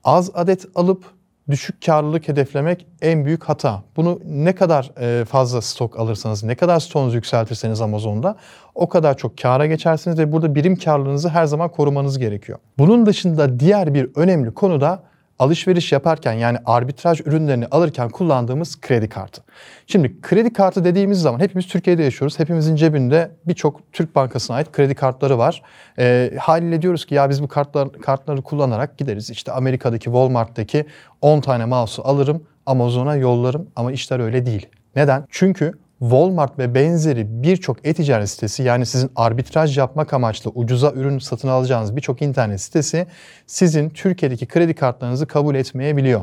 Az 0.03 0.31
adet 0.33 0.65
alıp 0.75 1.05
düşük 1.49 1.85
karlılık 1.85 2.27
hedeflemek 2.27 2.87
en 3.01 3.25
büyük 3.25 3.43
hata. 3.43 3.83
Bunu 3.95 4.19
ne 4.25 4.55
kadar 4.55 4.91
e, 5.01 5.25
fazla 5.25 5.61
stok 5.61 5.99
alırsanız, 5.99 6.43
ne 6.43 6.55
kadar 6.55 6.79
stoğunuzu 6.79 7.15
yükseltirseniz 7.15 7.81
Amazon'da 7.81 8.35
o 8.75 8.89
kadar 8.89 9.17
çok 9.17 9.37
kâra 9.37 9.65
geçersiniz 9.65 10.19
ve 10.19 10.31
burada 10.31 10.55
birim 10.55 10.75
karlılığınızı 10.75 11.29
her 11.29 11.45
zaman 11.45 11.69
korumanız 11.69 12.17
gerekiyor. 12.19 12.59
Bunun 12.77 13.05
dışında 13.05 13.59
diğer 13.59 13.93
bir 13.93 14.09
önemli 14.15 14.53
konu 14.53 14.81
da 14.81 15.03
alışveriş 15.39 15.91
yaparken 15.91 16.33
yani 16.33 16.57
arbitraj 16.65 17.21
ürünlerini 17.21 17.67
alırken 17.67 18.09
kullandığımız 18.09 18.81
kredi 18.81 19.09
kartı. 19.09 19.41
Şimdi 19.87 20.21
kredi 20.21 20.53
kartı 20.53 20.83
dediğimiz 20.85 21.21
zaman 21.21 21.39
hepimiz 21.39 21.67
Türkiye'de 21.67 22.03
yaşıyoruz. 22.03 22.39
Hepimizin 22.39 22.75
cebinde 22.75 23.31
birçok 23.47 23.93
Türk 23.93 24.15
Bankası'na 24.15 24.57
ait 24.57 24.71
kredi 24.71 24.95
kartları 24.95 25.37
var. 25.37 25.61
E, 25.99 26.31
haliyle 26.39 26.81
diyoruz 26.81 27.05
ki 27.05 27.15
ya 27.15 27.29
biz 27.29 27.43
bu 27.43 27.47
kartlar, 27.47 27.91
kartları 27.91 28.41
kullanarak 28.41 28.97
gideriz. 28.97 29.29
İşte 29.29 29.51
Amerika'daki 29.51 30.05
Walmart'taki 30.05 30.85
10 31.21 31.41
tane 31.41 31.65
mouse'u 31.65 32.07
alırım 32.07 32.43
Amazon'a 32.65 33.15
yollarım 33.15 33.67
ama 33.75 33.91
işler 33.91 34.19
öyle 34.19 34.45
değil. 34.45 34.67
Neden? 34.95 35.25
Çünkü 35.29 35.73
Walmart 35.99 36.59
ve 36.59 36.75
benzeri 36.75 37.43
birçok 37.43 37.87
e-ticaret 37.87 38.29
sitesi 38.29 38.63
yani 38.63 38.85
sizin 38.85 39.11
arbitraj 39.15 39.77
yapmak 39.77 40.13
amaçlı 40.13 40.51
ucuza 40.55 40.91
ürün 40.91 41.19
satın 41.19 41.47
alacağınız 41.47 41.95
birçok 41.95 42.21
internet 42.21 42.61
sitesi 42.61 43.07
sizin 43.47 43.89
Türkiye'deki 43.89 44.45
kredi 44.45 44.73
kartlarınızı 44.73 45.27
kabul 45.27 45.55
etmeyebiliyor. 45.55 46.21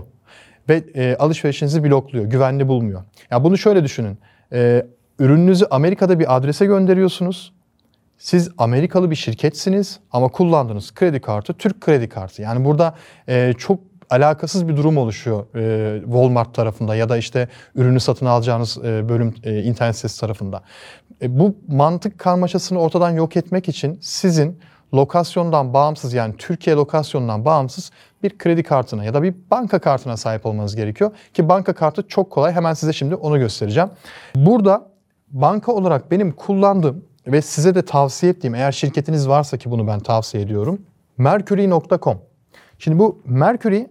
Ve 0.68 0.84
e, 0.94 1.16
alışverişinizi 1.16 1.84
blokluyor, 1.84 2.24
güvenli 2.24 2.68
bulmuyor. 2.68 3.00
Ya 3.00 3.06
yani 3.30 3.44
bunu 3.44 3.58
şöyle 3.58 3.84
düşünün. 3.84 4.18
E, 4.52 4.86
ürününüzü 5.18 5.66
Amerika'da 5.70 6.18
bir 6.18 6.36
adrese 6.36 6.66
gönderiyorsunuz. 6.66 7.52
Siz 8.18 8.50
Amerikalı 8.58 9.10
bir 9.10 9.16
şirketsiniz 9.16 10.00
ama 10.12 10.28
kullandığınız 10.28 10.94
kredi 10.94 11.20
kartı 11.20 11.54
Türk 11.54 11.80
kredi 11.80 12.08
kartı. 12.08 12.42
Yani 12.42 12.64
burada 12.64 12.94
e, 13.28 13.52
çok 13.58 13.80
alakasız 14.10 14.68
bir 14.68 14.76
durum 14.76 14.96
oluşuyor 14.98 15.46
e, 15.56 16.00
Walmart 16.04 16.54
tarafında 16.54 16.96
ya 16.96 17.08
da 17.08 17.16
işte 17.16 17.48
ürünü 17.74 18.00
satın 18.00 18.26
alacağınız 18.26 18.78
e, 18.78 19.08
bölüm 19.08 19.34
e, 19.44 19.62
internet 19.62 19.96
sitesi 19.96 20.20
tarafında. 20.20 20.62
E, 21.22 21.38
bu 21.38 21.56
mantık 21.68 22.18
karmaşasını 22.18 22.80
ortadan 22.80 23.10
yok 23.10 23.36
etmek 23.36 23.68
için 23.68 23.98
sizin 24.00 24.58
lokasyondan 24.94 25.74
bağımsız 25.74 26.14
yani 26.14 26.34
Türkiye 26.36 26.76
lokasyonundan 26.76 27.44
bağımsız 27.44 27.90
bir 28.22 28.38
kredi 28.38 28.62
kartına 28.62 29.04
ya 29.04 29.14
da 29.14 29.22
bir 29.22 29.34
banka 29.50 29.78
kartına 29.78 30.16
sahip 30.16 30.46
olmanız 30.46 30.76
gerekiyor. 30.76 31.10
Ki 31.34 31.48
banka 31.48 31.72
kartı 31.72 32.08
çok 32.08 32.30
kolay. 32.30 32.52
Hemen 32.52 32.74
size 32.74 32.92
şimdi 32.92 33.14
onu 33.14 33.38
göstereceğim. 33.38 33.90
Burada 34.36 34.88
banka 35.30 35.72
olarak 35.72 36.10
benim 36.10 36.32
kullandığım 36.32 37.04
ve 37.26 37.42
size 37.42 37.74
de 37.74 37.84
tavsiye 37.84 38.32
ettiğim 38.32 38.54
eğer 38.54 38.72
şirketiniz 38.72 39.28
varsa 39.28 39.56
ki 39.56 39.70
bunu 39.70 39.86
ben 39.86 40.00
tavsiye 40.00 40.42
ediyorum. 40.42 40.82
Mercury.com. 41.18 42.18
Şimdi 42.78 42.98
bu 42.98 43.22
Mercury 43.24 43.86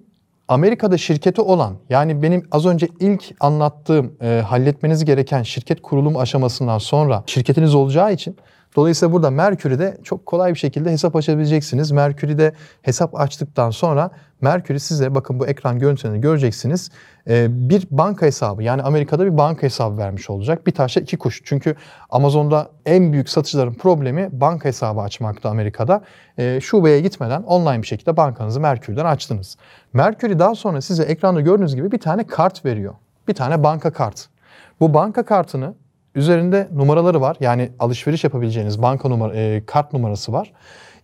Amerika'da 0.47 0.97
şirketi 0.97 1.41
olan 1.41 1.75
yani 1.89 2.21
benim 2.21 2.47
az 2.51 2.65
önce 2.65 2.87
ilk 2.99 3.23
anlattığım 3.39 4.13
e, 4.21 4.41
halletmeniz 4.47 5.05
gereken 5.05 5.43
şirket 5.43 5.81
kurulum 5.81 6.17
aşamasından 6.17 6.77
sonra 6.77 7.23
şirketiniz 7.25 7.75
olacağı 7.75 8.13
için 8.13 8.37
dolayısıyla 8.75 9.13
burada 9.13 9.32
Mercury'de 9.32 9.98
çok 10.03 10.25
kolay 10.25 10.53
bir 10.53 10.60
şekilde 10.60 10.91
hesap 10.91 11.15
açabileceksiniz. 11.15 11.91
Mercury'de 11.91 12.53
hesap 12.82 13.20
açtıktan 13.20 13.70
sonra 13.70 14.12
Mercury 14.41 14.79
size 14.79 15.15
bakın 15.15 15.39
bu 15.39 15.48
ekran 15.48 15.79
görüntülerini 15.79 16.22
göreceksiniz. 16.22 16.89
E, 17.29 17.48
bir 17.70 17.88
banka 17.91 18.25
hesabı 18.25 18.63
yani 18.63 18.82
Amerika'da 18.82 19.25
bir 19.25 19.38
banka 19.38 19.62
hesabı 19.62 19.98
vermiş 19.98 20.29
olacak. 20.29 20.67
Bir 20.67 20.72
taşla 20.72 21.01
iki 21.01 21.17
kuş. 21.17 21.41
Çünkü 21.44 21.75
Amazon'da 22.10 22.70
en 22.86 23.13
büyük 23.13 23.29
satıcıların 23.29 23.74
problemi 23.74 24.29
banka 24.32 24.70
hesabı 24.70 25.01
açmakta 25.01 25.50
Amerika'da. 25.50 26.01
E, 26.38 26.62
şubeye 26.62 27.00
gitmeden 27.01 27.44
online 27.44 27.82
bir 27.82 27.88
şekilde 27.88 28.17
bankanızı 28.17 28.60
Mercury'den 28.60 29.05
açtınız. 29.05 29.58
Mercury 29.94 30.39
daha 30.39 30.55
sonra 30.55 30.82
size 30.82 31.03
ekranda 31.03 31.41
gördüğünüz 31.41 31.75
gibi 31.75 31.91
bir 31.91 32.00
tane 32.00 32.27
kart 32.27 32.65
veriyor. 32.65 32.94
Bir 33.27 33.34
tane 33.34 33.63
banka 33.63 33.91
kart. 33.94 34.29
Bu 34.79 34.94
banka 34.94 35.25
kartını 35.25 35.74
üzerinde 36.15 36.67
numaraları 36.74 37.22
var. 37.22 37.38
Yani 37.39 37.72
alışveriş 37.79 38.24
yapabileceğiniz 38.24 38.81
banka 38.81 39.10
numara, 39.10 39.36
e, 39.36 39.65
kart 39.65 39.93
numarası 39.93 40.34
var. 40.34 40.53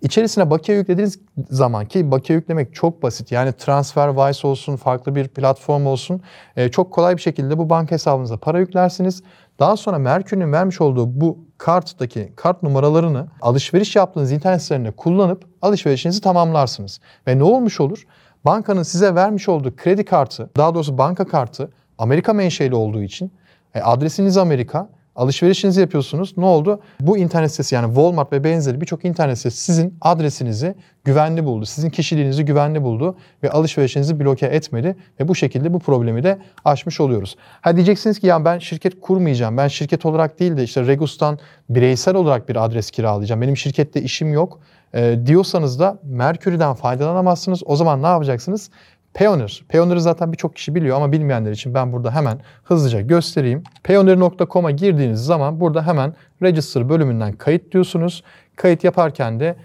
İçerisine 0.02 0.50
bakiye 0.50 0.78
yüklediğiniz 0.78 1.20
zaman 1.50 1.86
ki 1.86 2.12
bakiye 2.12 2.40
yüklemek 2.40 2.76
çok 2.76 3.04
basit. 3.04 3.32
Yani 3.32 3.54
TransferWise 3.54 4.48
olsun, 4.48 4.76
farklı 4.76 5.16
bir 5.16 5.28
platform 5.28 5.86
olsun. 5.86 6.22
E, 6.56 6.70
çok 6.70 6.94
kolay 6.94 7.18
bir 7.18 7.22
şekilde 7.22 7.58
bu 7.58 7.70
banka 7.70 7.92
hesabınıza 7.92 8.38
para 8.38 8.60
yüklersiniz. 8.60 9.24
Daha 9.60 9.78
sonra 9.78 9.98
Merkür'ün 9.98 10.52
vermiş 10.52 10.82
olduğu 10.82 11.22
bu 11.22 11.38
karttaki 11.58 12.34
kart 12.36 12.64
numaralarını 12.64 13.28
alışveriş 13.42 13.96
yaptığınız 13.96 14.32
internet 14.32 14.62
sitelerinde 14.62 14.92
kullanıp 14.92 15.46
alışverişinizi 15.62 16.22
tamamlarsınız. 16.22 17.00
Ve 17.28 17.38
ne 17.38 17.44
olmuş 17.44 17.80
olur? 17.80 18.06
Bankanın 18.46 18.84
size 18.84 19.16
vermiş 19.16 19.50
olduğu 19.50 19.76
kredi 19.76 20.06
kartı, 20.06 20.50
daha 20.58 20.76
doğrusu 20.76 20.98
banka 20.98 21.28
kartı 21.28 21.72
Amerika 21.98 22.34
menşeli 22.34 22.76
olduğu 22.76 23.02
için 23.02 23.32
e, 23.76 23.82
adresiniz 23.82 24.38
Amerika, 24.38 24.90
alışverişinizi 25.16 25.82
yapıyorsunuz. 25.82 26.38
Ne 26.38 26.46
oldu? 26.46 26.82
Bu 27.00 27.18
internet 27.18 27.52
sitesi 27.52 27.76
yani 27.76 27.86
Walmart 27.86 28.34
ve 28.34 28.44
benzeri 28.44 28.82
birçok 28.82 29.06
internet 29.06 29.38
sitesi 29.38 29.58
sizin 29.58 29.98
adresinizi 30.02 30.76
güvenli 31.04 31.46
buldu. 31.46 31.66
Sizin 31.66 31.90
kişiliğinizi 31.90 32.46
güvenli 32.46 32.84
buldu 32.84 33.18
ve 33.44 33.50
alışverişinizi 33.50 34.20
bloke 34.20 34.46
etmedi 34.46 34.96
ve 35.20 35.28
bu 35.28 35.36
şekilde 35.36 35.74
bu 35.74 35.80
problemi 35.80 36.24
de 36.24 36.40
aşmış 36.66 37.00
oluyoruz. 37.00 37.36
Ha 37.62 37.76
diyeceksiniz 37.76 38.20
ki 38.20 38.28
ya 38.28 38.46
ben 38.46 38.60
şirket 38.60 39.02
kurmayacağım. 39.02 39.58
Ben 39.58 39.68
şirket 39.68 40.06
olarak 40.06 40.40
değil 40.40 40.58
de 40.58 40.64
işte 40.64 40.88
Regus'tan 40.88 41.40
bireysel 41.70 42.16
olarak 42.16 42.50
bir 42.50 42.66
adres 42.66 42.92
kiralayacağım. 42.92 43.42
Benim 43.42 43.58
şirkette 43.58 44.02
işim 44.02 44.34
yok 44.34 44.60
e, 44.94 45.20
diyorsanız 45.26 45.80
da 45.80 46.00
Mercury'den 46.04 46.74
faydalanamazsınız. 46.74 47.62
O 47.66 47.76
zaman 47.76 48.04
ne 48.04 48.08
yapacaksınız? 48.08 48.70
Payoneer. 49.14 49.64
Payoneer'ı 49.70 50.02
zaten 50.02 50.32
birçok 50.32 50.56
kişi 50.56 50.76
biliyor 50.76 50.98
ama 50.98 51.12
bilmeyenler 51.12 51.52
için 51.52 51.74
ben 51.74 51.94
burada 51.94 52.16
hemen 52.16 52.40
hızlıca 52.64 53.02
göstereyim. 53.02 53.64
Payoneer.com'a 53.84 54.72
girdiğiniz 54.72 55.26
zaman 55.26 55.60
burada 55.60 55.88
hemen 55.88 56.14
Register 56.44 56.90
bölümünden 56.90 57.34
kayıt 57.34 57.72
diyorsunuz. 57.72 58.24
Kayıt 58.56 58.84
yaparken 58.84 59.40
de 59.40 59.56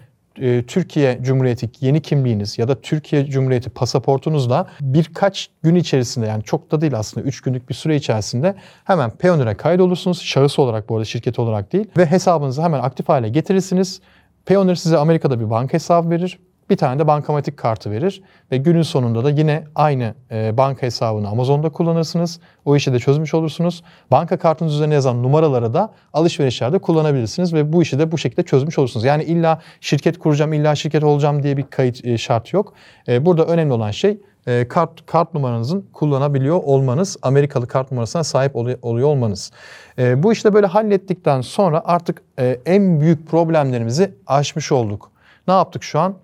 e, 0.41 0.63
Türkiye 0.63 1.19
Cumhuriyeti 1.21 1.69
yeni 1.81 2.01
kimliğiniz 2.01 2.57
ya 2.57 2.67
da 2.67 2.81
Türkiye 2.81 3.25
Cumhuriyeti 3.25 3.69
pasaportunuzla 3.69 4.67
birkaç 4.81 5.49
gün 5.63 5.75
içerisinde 5.75 6.25
yani 6.25 6.43
çok 6.43 6.71
da 6.71 6.81
değil 6.81 6.97
aslında 6.97 7.27
3 7.27 7.41
günlük 7.41 7.69
bir 7.69 7.73
süre 7.73 7.95
içerisinde 7.95 8.55
hemen 8.83 9.09
Payoneer'e 9.09 9.57
kaydolursunuz. 9.57 10.21
Şahıs 10.21 10.59
olarak 10.59 10.89
bu 10.89 10.95
arada 10.95 11.05
şirket 11.05 11.39
olarak 11.39 11.73
değil 11.73 11.85
ve 11.97 12.05
hesabınızı 12.05 12.63
hemen 12.63 12.79
aktif 12.79 13.09
hale 13.09 13.29
getirirsiniz. 13.29 14.01
Payoneer 14.45 14.75
size 14.75 14.97
Amerika'da 14.97 15.39
bir 15.39 15.49
banka 15.49 15.73
hesabı 15.73 16.09
verir. 16.09 16.39
Bir 16.69 16.77
tane 16.77 16.99
de 16.99 17.07
bankamatik 17.07 17.57
kartı 17.57 17.91
verir 17.91 18.21
ve 18.51 18.57
günün 18.57 18.81
sonunda 18.81 19.23
da 19.23 19.29
yine 19.29 19.63
aynı 19.75 20.13
e, 20.31 20.57
banka 20.57 20.81
hesabını 20.81 21.27
Amazon'da 21.27 21.69
kullanırsınız. 21.69 22.39
O 22.65 22.75
işi 22.75 22.93
de 22.93 22.99
çözmüş 22.99 23.33
olursunuz. 23.33 23.83
Banka 24.11 24.37
kartınız 24.37 24.73
üzerine 24.73 24.93
yazan 24.93 25.23
numaraları 25.23 25.73
da 25.73 25.93
alışverişlerde 26.13 26.79
kullanabilirsiniz 26.79 27.53
ve 27.53 27.73
bu 27.73 27.81
işi 27.81 27.99
de 27.99 28.11
bu 28.11 28.17
şekilde 28.17 28.43
çözmüş 28.43 28.79
olursunuz. 28.79 29.05
Yani 29.05 29.23
illa 29.23 29.61
şirket 29.81 30.19
kuracağım, 30.19 30.53
illa 30.53 30.75
şirket 30.75 31.03
olacağım 31.03 31.43
diye 31.43 31.57
bir 31.57 31.63
kayıt 31.63 32.05
e, 32.05 32.17
şart 32.17 32.53
yok. 32.53 32.73
E, 33.07 33.25
burada 33.25 33.45
önemli 33.45 33.73
olan 33.73 33.91
şey 33.91 34.17
e, 34.47 34.67
kart 34.67 35.05
kart 35.05 35.33
numaranızın 35.33 35.85
kullanabiliyor 35.93 36.63
olmanız, 36.63 37.17
Amerikalı 37.21 37.67
kart 37.67 37.91
numarasına 37.91 38.23
sahip 38.23 38.55
oluyor, 38.55 39.07
olmanız. 39.07 39.51
E, 39.99 40.23
bu 40.23 40.33
işte 40.33 40.53
böyle 40.53 40.67
hallettikten 40.67 41.41
sonra 41.41 41.81
artık 41.85 42.21
e, 42.39 42.59
en 42.65 43.01
büyük 43.01 43.27
problemlerimizi 43.27 44.13
aşmış 44.27 44.71
olduk. 44.71 45.11
Ne 45.47 45.53
yaptık 45.53 45.83
şu 45.83 45.99
an? 45.99 46.15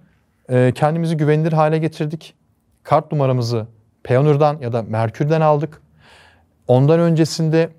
E, 0.50 0.72
kendimizi 0.76 1.18
güvenilir 1.18 1.54
hale 1.54 1.78
getirdik. 1.78 2.36
Kart 2.84 3.12
numaramızı 3.12 3.68
Payoneer'dan 4.04 4.58
ya 4.62 4.74
da 4.74 4.82
Merkür'den 4.82 5.42
aldık. 5.42 5.82
Ondan 6.68 7.00
öncesinde 7.00 7.70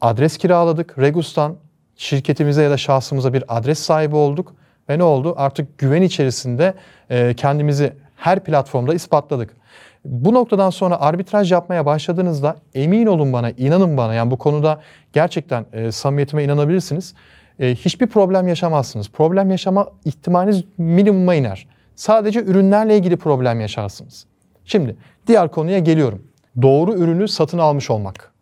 adres 0.00 0.38
kiraladık. 0.38 0.98
Regus'tan 0.98 1.56
şirketimize 1.96 2.62
ya 2.62 2.70
da 2.70 2.76
şahsımıza 2.76 3.32
bir 3.32 3.44
adres 3.48 3.78
sahibi 3.78 4.16
olduk. 4.16 4.54
Ve 4.88 4.98
ne 4.98 5.02
oldu? 5.02 5.34
Artık 5.36 5.78
güven 5.78 6.02
içerisinde 6.02 6.74
e, 7.10 7.34
kendimizi 7.34 7.92
her 8.16 8.44
platformda 8.44 8.94
ispatladık. 8.94 9.56
Bu 10.04 10.34
noktadan 10.34 10.70
sonra 10.70 11.00
arbitraj 11.00 11.52
yapmaya 11.52 11.86
başladığınızda 11.86 12.56
emin 12.74 13.06
olun 13.06 13.32
bana, 13.32 13.50
inanın 13.50 13.96
bana 13.96 14.14
yani 14.14 14.30
bu 14.30 14.38
konuda 14.38 14.80
gerçekten 15.12 15.66
e, 15.72 15.92
samimiyetime 15.92 16.44
inanabilirsiniz. 16.44 17.14
E, 17.58 17.74
hiçbir 17.74 18.06
problem 18.06 18.48
yaşamazsınız. 18.48 19.10
Problem 19.10 19.50
yaşama 19.50 19.86
ihtimaliniz 20.04 20.64
minimuma 20.78 21.34
iner. 21.34 21.66
Sadece 22.00 22.40
ürünlerle 22.40 22.96
ilgili 22.96 23.16
problem 23.16 23.60
yaşarsınız. 23.60 24.26
Şimdi 24.64 24.96
diğer 25.26 25.50
konuya 25.50 25.78
geliyorum. 25.78 26.22
Doğru 26.62 26.94
ürünü 26.94 27.28
satın 27.28 27.58
almış 27.58 27.90
olmak. 27.90 28.32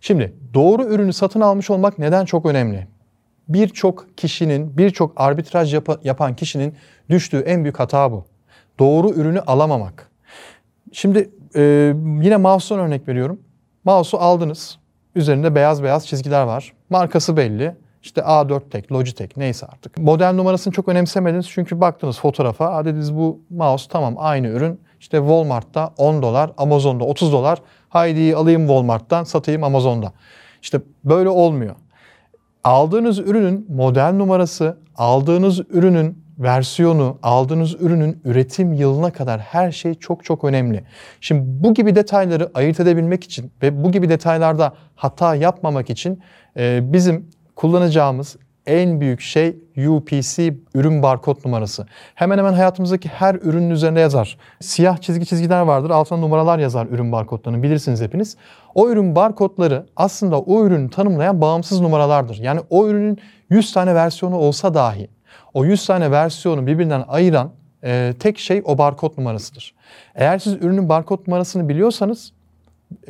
Şimdi 0.00 0.34
doğru 0.54 0.84
ürünü 0.84 1.12
satın 1.12 1.40
almış 1.40 1.70
olmak 1.70 1.98
neden 1.98 2.24
çok 2.24 2.46
önemli? 2.46 2.86
Birçok 3.48 4.06
kişinin, 4.16 4.78
birçok 4.78 5.12
arbitraj 5.16 5.74
yap- 5.74 6.04
yapan 6.04 6.36
kişinin 6.36 6.74
düştüğü 7.10 7.38
en 7.38 7.64
büyük 7.64 7.80
hata 7.80 8.12
bu. 8.12 8.24
Doğru 8.78 9.10
ürünü 9.10 9.40
alamamak. 9.40 10.10
Şimdi 10.92 11.30
e, 11.56 11.62
yine 12.22 12.36
mouse'dan 12.36 12.78
örnek 12.80 13.08
veriyorum. 13.08 13.40
Mouse'u 13.84 14.20
aldınız. 14.20 14.78
Üzerinde 15.14 15.54
beyaz 15.54 15.82
beyaz 15.82 16.06
çizgiler 16.06 16.42
var. 16.42 16.72
Markası 16.90 17.36
belli. 17.36 17.76
İşte 18.06 18.20
A4 18.20 18.60
Tek, 18.70 18.92
Logitech 18.92 19.36
neyse 19.36 19.66
artık. 19.66 19.98
Model 19.98 20.32
numarasını 20.34 20.72
çok 20.72 20.88
önemsemediniz 20.88 21.48
çünkü 21.48 21.80
baktınız 21.80 22.18
fotoğrafa. 22.18 22.74
Ha 22.74 22.84
dediniz 22.84 23.16
bu 23.16 23.40
mouse 23.50 23.86
tamam 23.90 24.14
aynı 24.18 24.48
ürün. 24.48 24.80
İşte 25.00 25.18
Walmart'ta 25.18 25.94
10 25.96 26.22
dolar, 26.22 26.50
Amazon'da 26.56 27.04
30 27.04 27.32
dolar. 27.32 27.58
Haydi 27.88 28.36
alayım 28.36 28.66
Walmart'tan 28.66 29.24
satayım 29.24 29.64
Amazon'da. 29.64 30.12
İşte 30.62 30.80
böyle 31.04 31.28
olmuyor. 31.28 31.74
Aldığınız 32.64 33.18
ürünün 33.18 33.66
model 33.68 34.12
numarası, 34.12 34.78
aldığınız 34.96 35.60
ürünün 35.70 36.24
versiyonu, 36.38 37.18
aldığınız 37.22 37.74
ürünün 37.74 38.20
üretim 38.24 38.72
yılına 38.72 39.12
kadar 39.12 39.40
her 39.40 39.72
şey 39.72 39.94
çok 39.94 40.24
çok 40.24 40.44
önemli. 40.44 40.84
Şimdi 41.20 41.42
bu 41.44 41.74
gibi 41.74 41.94
detayları 41.94 42.50
ayırt 42.54 42.80
edebilmek 42.80 43.24
için 43.24 43.52
ve 43.62 43.84
bu 43.84 43.92
gibi 43.92 44.08
detaylarda 44.08 44.72
hata 44.94 45.34
yapmamak 45.34 45.90
için 45.90 46.22
e, 46.56 46.92
bizim 46.92 47.35
kullanacağımız 47.56 48.36
en 48.66 49.00
büyük 49.00 49.20
şey 49.20 49.56
UPC 49.88 50.54
ürün 50.74 51.02
barkod 51.02 51.36
numarası. 51.44 51.86
Hemen 52.14 52.38
hemen 52.38 52.52
hayatımızdaki 52.52 53.08
her 53.08 53.34
ürünün 53.34 53.70
üzerinde 53.70 54.00
yazar. 54.00 54.38
Siyah 54.60 54.98
çizgi 54.98 55.26
çizgiler 55.26 55.60
vardır. 55.60 55.90
Altına 55.90 56.18
numaralar 56.18 56.58
yazar 56.58 56.86
ürün 56.86 57.12
barkodlarını 57.12 57.62
bilirsiniz 57.62 58.00
hepiniz. 58.00 58.36
O 58.74 58.88
ürün 58.88 59.14
barkodları 59.16 59.86
aslında 59.96 60.40
o 60.40 60.64
ürünü 60.64 60.90
tanımlayan 60.90 61.40
bağımsız 61.40 61.80
numaralardır. 61.80 62.36
Yani 62.36 62.60
o 62.70 62.88
ürünün 62.88 63.18
100 63.50 63.72
tane 63.72 63.94
versiyonu 63.94 64.36
olsa 64.36 64.74
dahi 64.74 65.08
o 65.54 65.64
100 65.64 65.86
tane 65.86 66.10
versiyonu 66.10 66.66
birbirinden 66.66 67.04
ayıran 67.08 67.50
e, 67.84 68.14
tek 68.20 68.38
şey 68.38 68.62
o 68.64 68.78
barkod 68.78 69.18
numarasıdır. 69.18 69.74
Eğer 70.14 70.38
siz 70.38 70.54
ürünün 70.54 70.88
barkod 70.88 71.18
numarasını 71.26 71.68
biliyorsanız 71.68 72.32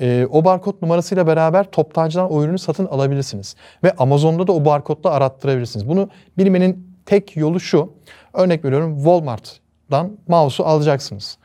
e, 0.01 0.27
o 0.31 0.45
barkod 0.45 0.75
numarasıyla 0.83 1.27
beraber 1.27 1.71
toptancıdan 1.71 2.33
o 2.33 2.43
ürünü 2.43 2.59
satın 2.59 2.87
alabilirsiniz. 2.87 3.57
Ve 3.85 3.93
Amazon'da 3.93 4.47
da 4.47 4.53
o 4.53 4.65
barkodla 4.65 5.11
arattırabilirsiniz. 5.11 5.89
Bunu 5.89 6.09
bilmenin 6.39 6.97
tek 7.07 7.37
yolu 7.37 7.61
şu. 7.61 7.93
Örnek 8.35 8.65
veriyorum 8.65 8.97
Walmart'dan 8.97 10.19
mouse'u 10.29 10.67
alacaksınız. 10.67 11.39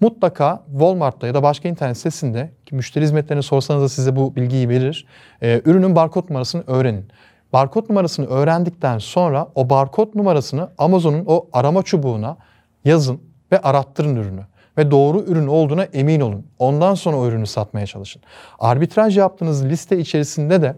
Mutlaka 0.00 0.62
Walmart'ta 0.70 1.26
ya 1.26 1.34
da 1.34 1.42
başka 1.42 1.68
internet 1.68 1.96
sitesinde 1.96 2.50
ki 2.66 2.74
müşteri 2.74 3.04
hizmetlerini 3.04 3.42
sorsanız 3.42 3.82
da 3.82 3.88
size 3.88 4.16
bu 4.16 4.36
bilgiyi 4.36 4.68
verir. 4.68 5.06
E, 5.42 5.62
ürünün 5.64 5.96
barkod 5.96 6.30
numarasını 6.30 6.64
öğrenin. 6.66 7.08
Barkod 7.52 7.90
numarasını 7.90 8.26
öğrendikten 8.26 8.98
sonra 8.98 9.48
o 9.54 9.70
barkod 9.70 10.14
numarasını 10.14 10.70
Amazon'un 10.78 11.24
o 11.26 11.48
arama 11.52 11.82
çubuğuna 11.82 12.36
yazın 12.84 13.20
ve 13.52 13.58
arattırın 13.58 14.16
ürünü. 14.16 14.40
Ve 14.78 14.90
doğru 14.90 15.22
ürün 15.22 15.46
olduğuna 15.46 15.84
emin 15.84 16.20
olun. 16.20 16.46
Ondan 16.58 16.94
sonra 16.94 17.16
o 17.16 17.26
ürünü 17.26 17.46
satmaya 17.46 17.86
çalışın. 17.86 18.22
Arbitraj 18.58 19.18
yaptığınız 19.18 19.64
liste 19.64 19.98
içerisinde 19.98 20.62
de 20.62 20.76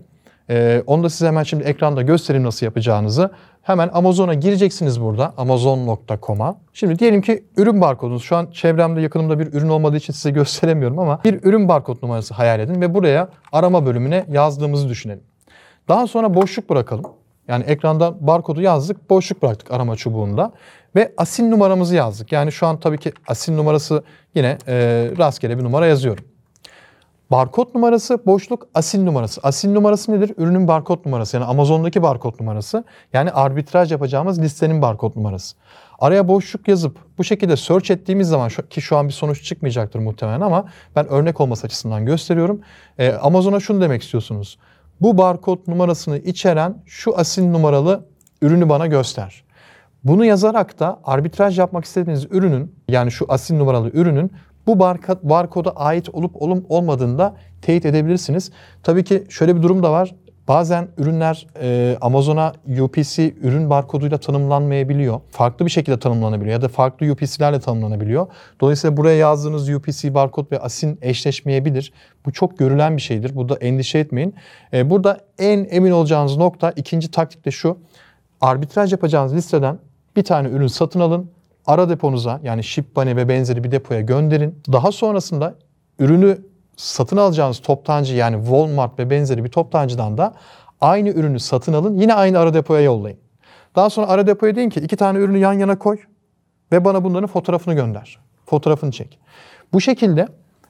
e, 0.51 0.83
onu 0.87 1.03
da 1.03 1.11
size 1.11 1.27
hemen 1.27 1.43
şimdi 1.43 1.65
ekranda 1.65 2.03
göstereyim 2.03 2.47
nasıl 2.47 2.67
yapacağınızı. 2.67 3.31
Hemen 3.63 3.91
Amazon'a 3.93 4.35
gireceksiniz 4.35 5.01
burada 5.01 5.35
amazon.com'a. 5.37 6.57
Şimdi 6.73 6.99
diyelim 6.99 7.23
ki 7.23 7.45
ürün 7.57 7.81
barkodunuz. 7.81 8.23
Şu 8.23 8.37
an 8.37 8.51
çevremde 8.51 9.01
yakınımda 9.01 9.39
bir 9.39 9.53
ürün 9.53 9.69
olmadığı 9.69 9.97
için 9.97 10.13
size 10.13 10.31
gösteremiyorum 10.41 10.99
ama 10.99 11.21
bir 11.25 11.45
ürün 11.45 11.69
barkod 11.69 12.03
numarası 12.03 12.35
hayal 12.35 12.61
edin 12.61 12.81
ve 12.81 12.95
buraya 12.95 13.29
arama 13.53 13.87
bölümüne 13.87 14.27
yazdığımızı 14.31 14.89
düşünelim. 14.89 15.23
Daha 15.89 16.07
sonra 16.07 16.35
boşluk 16.35 16.71
bırakalım. 16.71 17.05
Yani 17.49 17.65
ekranda 17.65 18.27
barkodu 18.27 18.61
yazdık, 18.61 19.11
boşluk 19.11 19.43
bıraktık 19.43 19.71
arama 19.71 19.97
çubuğunda 19.97 20.53
ve 20.97 21.15
asin 21.17 21.51
numaramızı 21.51 21.95
yazdık. 21.95 22.33
Yani 22.33 22.53
şu 22.53 22.67
an 22.67 22.81
tabii 22.81 22.99
ki 22.99 23.13
asin 23.29 23.57
numarası 23.57 24.03
yine 24.35 24.59
e, 24.69 24.75
rastgele 25.19 25.59
bir 25.59 25.65
numara 25.65 25.87
yazıyorum. 25.87 26.25
Barkod 27.31 27.75
numarası, 27.75 28.27
boşluk, 28.27 28.69
asin 28.75 29.07
numarası. 29.07 29.41
Asin 29.43 29.75
numarası 29.75 30.13
nedir? 30.13 30.33
Ürünün 30.37 30.69
barkod 30.69 31.07
numarası. 31.07 31.37
Yani 31.37 31.47
Amazon'daki 31.47 32.03
barkod 32.03 32.41
numarası. 32.41 32.85
Yani 33.13 33.31
arbitraj 33.31 33.93
yapacağımız 33.93 34.41
listenin 34.41 34.83
barkod 34.83 35.17
numarası. 35.17 35.57
Araya 35.99 36.29
boşluk 36.29 36.69
yazıp 36.69 36.99
bu 37.19 37.25
şekilde 37.25 37.57
search 37.57 37.91
ettiğimiz 37.91 38.29
zaman 38.29 38.51
ki 38.71 38.83
şu 38.83 38.97
an 38.97 39.09
bir 39.09 39.13
sonuç 39.13 39.45
çıkmayacaktır 39.45 39.99
muhtemelen 39.99 40.41
ama 40.41 40.65
ben 40.97 41.09
örnek 41.09 41.41
olması 41.41 41.67
açısından 41.67 42.07
gösteriyorum. 42.07 42.61
Ee, 42.99 43.13
Amazon'a 43.13 43.61
şunu 43.61 43.81
demek 43.81 44.03
istiyorsunuz. 44.03 44.59
Bu 45.01 45.19
barkod 45.19 45.59
numarasını 45.67 46.19
içeren 46.19 46.83
şu 46.87 47.19
asin 47.19 47.53
numaralı 47.53 48.05
ürünü 48.43 48.69
bana 48.69 48.87
göster. 48.87 49.46
Bunu 50.07 50.25
yazarak 50.25 50.81
da 50.81 51.01
arbitraj 51.05 51.59
yapmak 51.59 51.85
istediğiniz 51.85 52.27
ürünün 52.31 52.75
yani 52.89 53.11
şu 53.11 53.27
asin 53.29 53.59
numaralı 53.59 53.91
ürünün 53.91 54.33
bu 54.67 54.79
barkoda 55.23 55.71
ait 55.71 56.09
olup 56.09 56.43
olup 56.43 56.71
olmadığını 56.71 57.19
da 57.19 57.37
teyit 57.63 57.87
edebilirsiniz. 57.87 58.51
Tabii 58.83 59.05
ki 59.05 59.25
şöyle 59.29 59.57
bir 59.57 59.63
durum 59.63 59.83
da 59.83 59.93
var. 59.93 60.15
Bazen 60.49 60.89
ürünler 60.99 61.47
e, 61.61 61.99
Amazon'a 62.01 62.53
UPC 62.81 63.35
ürün 63.43 63.71
barkoduyla 63.71 64.19
tanımlanmayabiliyor. 64.19 65.21
Farklı 65.31 65.67
bir 65.67 65.71
şekilde 65.71 65.99
tanımlanabiliyor 65.99 66.53
ya 66.53 66.63
da 66.63 66.69
farklı 66.69 67.13
UPC'lerle 67.13 67.61
tanımlanabiliyor. 67.61 68.27
Dolayısıyla 68.61 68.97
buraya 68.97 69.17
yazdığınız 69.17 69.69
UPC 69.69 70.15
barkod 70.15 70.53
ve 70.53 70.59
ASIN 70.59 70.99
eşleşmeyebilir. 71.03 71.93
Bu 72.27 72.33
çok 72.33 72.59
görülen 72.59 72.97
bir 72.97 73.03
şeydir. 73.03 73.37
Burada 73.37 73.57
endişe 73.57 73.99
etmeyin. 73.99 74.35
E, 74.73 74.91
burada 74.91 75.21
en 75.39 75.67
emin 75.71 75.91
olacağınız 75.91 76.37
nokta 76.37 76.71
ikinci 76.71 77.11
taktik 77.11 77.45
de 77.45 77.51
şu. 77.51 77.79
Arbitraj 78.41 78.93
yapacağınız 78.93 79.35
listeden 79.35 79.79
bir 80.17 80.25
tane 80.25 80.49
ürün 80.49 80.67
satın 80.67 81.01
alın. 81.01 81.31
Ara 81.67 81.89
deponuza 81.89 82.41
yani 82.43 82.65
Shipbane 82.65 83.17
ve 83.17 83.29
benzeri 83.29 83.65
bir 83.65 83.71
depoya 83.71 84.01
gönderin. 84.01 84.63
Daha 84.73 84.93
sonrasında 84.93 85.55
ürünü 85.99 86.39
satın 86.77 87.17
alacağınız 87.17 87.59
toptancı 87.59 88.15
yani 88.15 88.37
Walmart 88.41 88.99
ve 88.99 89.11
benzeri 89.11 89.45
bir 89.45 89.49
toptancıdan 89.49 90.19
da 90.19 90.35
aynı 90.81 91.09
ürünü 91.09 91.41
satın 91.41 91.73
alın. 91.73 91.97
Yine 91.97 92.15
aynı 92.15 92.39
ara 92.39 92.55
depoya 92.55 92.81
yollayın. 92.81 93.19
Daha 93.77 93.91
sonra 93.91 94.09
ara 94.09 94.27
depoya 94.27 94.57
deyin 94.57 94.71
ki 94.71 94.81
iki 94.81 94.97
tane 94.97 95.19
ürünü 95.19 95.39
yan 95.39 95.53
yana 95.53 95.79
koy 95.79 95.99
ve 96.73 96.85
bana 96.85 97.05
bunların 97.05 97.27
fotoğrafını 97.27 97.75
gönder. 97.75 98.19
Fotoğrafını 98.47 98.91
çek. 98.91 99.19
Bu 99.73 99.81
şekilde 99.81 100.29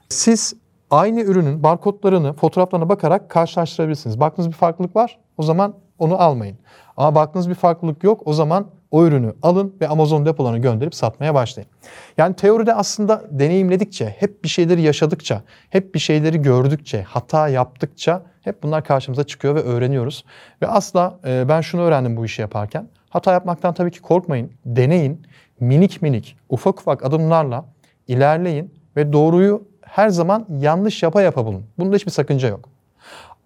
siz 0.08 0.54
aynı 0.90 1.20
ürünün 1.20 1.62
barkodlarını, 1.62 2.32
fotoğraflarına 2.32 2.88
bakarak 2.88 3.30
karşılaştırabilirsiniz. 3.30 4.20
Baktığınız 4.20 4.48
bir 4.48 4.56
farklılık 4.56 4.96
var, 4.96 5.18
o 5.38 5.42
zaman 5.42 5.74
onu 5.98 6.22
almayın. 6.22 6.58
Ama 6.96 7.14
baktığınız 7.14 7.48
bir 7.48 7.54
farklılık 7.54 8.04
yok, 8.04 8.22
o 8.24 8.32
zaman 8.32 8.66
o 8.96 9.06
ürünü 9.06 9.34
alın 9.42 9.74
ve 9.80 9.88
Amazon 9.88 10.26
depolarına 10.26 10.58
gönderip 10.58 10.94
satmaya 10.94 11.34
başlayın. 11.34 11.70
Yani 12.18 12.36
teoride 12.36 12.74
aslında 12.74 13.22
deneyimledikçe, 13.30 14.16
hep 14.18 14.44
bir 14.44 14.48
şeyleri 14.48 14.82
yaşadıkça, 14.82 15.42
hep 15.70 15.94
bir 15.94 15.98
şeyleri 15.98 16.42
gördükçe, 16.42 17.02
hata 17.02 17.48
yaptıkça 17.48 18.22
hep 18.42 18.62
bunlar 18.62 18.84
karşımıza 18.84 19.24
çıkıyor 19.24 19.54
ve 19.54 19.62
öğreniyoruz. 19.62 20.24
Ve 20.62 20.66
asla 20.66 21.18
e, 21.26 21.48
ben 21.48 21.60
şunu 21.60 21.80
öğrendim 21.80 22.16
bu 22.16 22.24
işi 22.24 22.42
yaparken. 22.42 22.88
Hata 23.10 23.32
yapmaktan 23.32 23.74
tabii 23.74 23.90
ki 23.90 24.00
korkmayın, 24.00 24.52
deneyin. 24.64 25.26
minik 25.60 26.02
minik, 26.02 26.36
ufak 26.48 26.80
ufak 26.80 27.04
adımlarla 27.04 27.64
ilerleyin 28.08 28.74
ve 28.96 29.12
doğruyu 29.12 29.68
her 29.82 30.08
zaman 30.08 30.46
yanlış 30.60 31.02
yapa 31.02 31.22
yapa 31.22 31.46
bulun. 31.46 31.66
Bunda 31.78 31.96
hiçbir 31.96 32.10
sakınca 32.10 32.48
yok. 32.48 32.68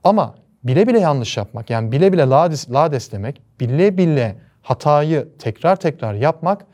Ama 0.05 0.35
bile 0.65 0.87
bile 0.87 1.01
yanlış 1.01 1.37
yapmak, 1.37 1.71
yani 1.71 1.93
bile 1.93 2.13
bile 2.13 2.23
lades, 2.23 2.71
lades 2.71 3.13
demek, 3.13 3.43
bile 3.61 3.99
bile 3.99 4.37
hatayı 4.63 5.29
tekrar 5.39 5.77
tekrar 5.77 6.15
yapmak 6.15 6.67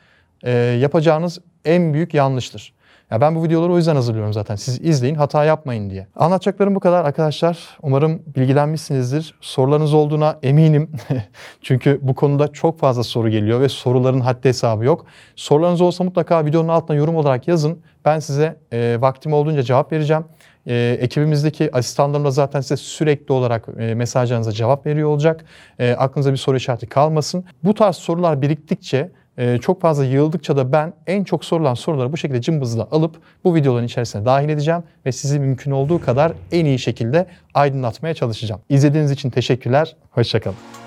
e, 0.42 0.50
yapacağınız 0.52 1.38
en 1.64 1.94
büyük 1.94 2.14
yanlıştır. 2.14 2.76
Ya 3.10 3.20
ben 3.20 3.34
bu 3.34 3.44
videoları 3.44 3.72
o 3.72 3.76
yüzden 3.76 3.94
hazırlıyorum 3.94 4.32
zaten. 4.32 4.56
Siz 4.56 4.80
izleyin, 4.80 5.14
hata 5.14 5.44
yapmayın 5.44 5.90
diye. 5.90 6.06
Anlatacaklarım 6.16 6.74
bu 6.74 6.80
kadar 6.80 7.04
arkadaşlar. 7.04 7.78
Umarım 7.82 8.22
bilgilenmişsinizdir. 8.36 9.34
Sorularınız 9.40 9.94
olduğuna 9.94 10.38
eminim. 10.42 10.90
Çünkü 11.62 11.98
bu 12.02 12.14
konuda 12.14 12.48
çok 12.48 12.78
fazla 12.78 13.02
soru 13.02 13.28
geliyor 13.28 13.60
ve 13.60 13.68
soruların 13.68 14.20
haddi 14.20 14.48
hesabı 14.48 14.84
yok. 14.84 15.06
Sorularınız 15.36 15.80
olsa 15.80 16.04
mutlaka 16.04 16.44
videonun 16.44 16.68
altına 16.68 16.96
yorum 16.96 17.16
olarak 17.16 17.48
yazın. 17.48 17.78
Ben 18.04 18.18
size 18.18 18.56
e, 18.72 18.96
vaktim 19.00 19.32
olduğunca 19.32 19.62
cevap 19.62 19.92
vereceğim. 19.92 20.24
E, 20.66 20.98
ekibimizdeki 21.00 21.76
asistanlarım 21.76 22.24
da 22.24 22.30
zaten 22.30 22.60
size 22.60 22.76
sürekli 22.76 23.32
olarak 23.32 23.68
e, 23.78 23.94
mesajlarınıza 23.94 24.52
cevap 24.52 24.86
veriyor 24.86 25.08
olacak. 25.08 25.44
E, 25.78 25.92
aklınıza 25.92 26.32
bir 26.32 26.36
soru 26.36 26.56
işareti 26.56 26.86
kalmasın. 26.86 27.44
Bu 27.64 27.74
tarz 27.74 27.96
sorular 27.96 28.42
biriktikçe 28.42 29.10
e, 29.38 29.58
çok 29.58 29.80
fazla 29.80 30.04
yığıldıkça 30.04 30.56
da 30.56 30.72
ben 30.72 30.92
en 31.06 31.24
çok 31.24 31.44
sorulan 31.44 31.74
soruları 31.74 32.12
bu 32.12 32.16
şekilde 32.16 32.40
cımbızla 32.40 32.88
alıp 32.90 33.16
bu 33.44 33.54
videoların 33.54 33.86
içerisine 33.86 34.24
dahil 34.24 34.48
edeceğim 34.48 34.82
ve 35.06 35.12
sizi 35.12 35.40
mümkün 35.40 35.70
olduğu 35.70 36.00
kadar 36.00 36.32
en 36.52 36.64
iyi 36.64 36.78
şekilde 36.78 37.26
aydınlatmaya 37.54 38.14
çalışacağım. 38.14 38.60
İzlediğiniz 38.68 39.10
için 39.10 39.30
teşekkürler. 39.30 39.96
Hoşçakalın. 40.10 40.85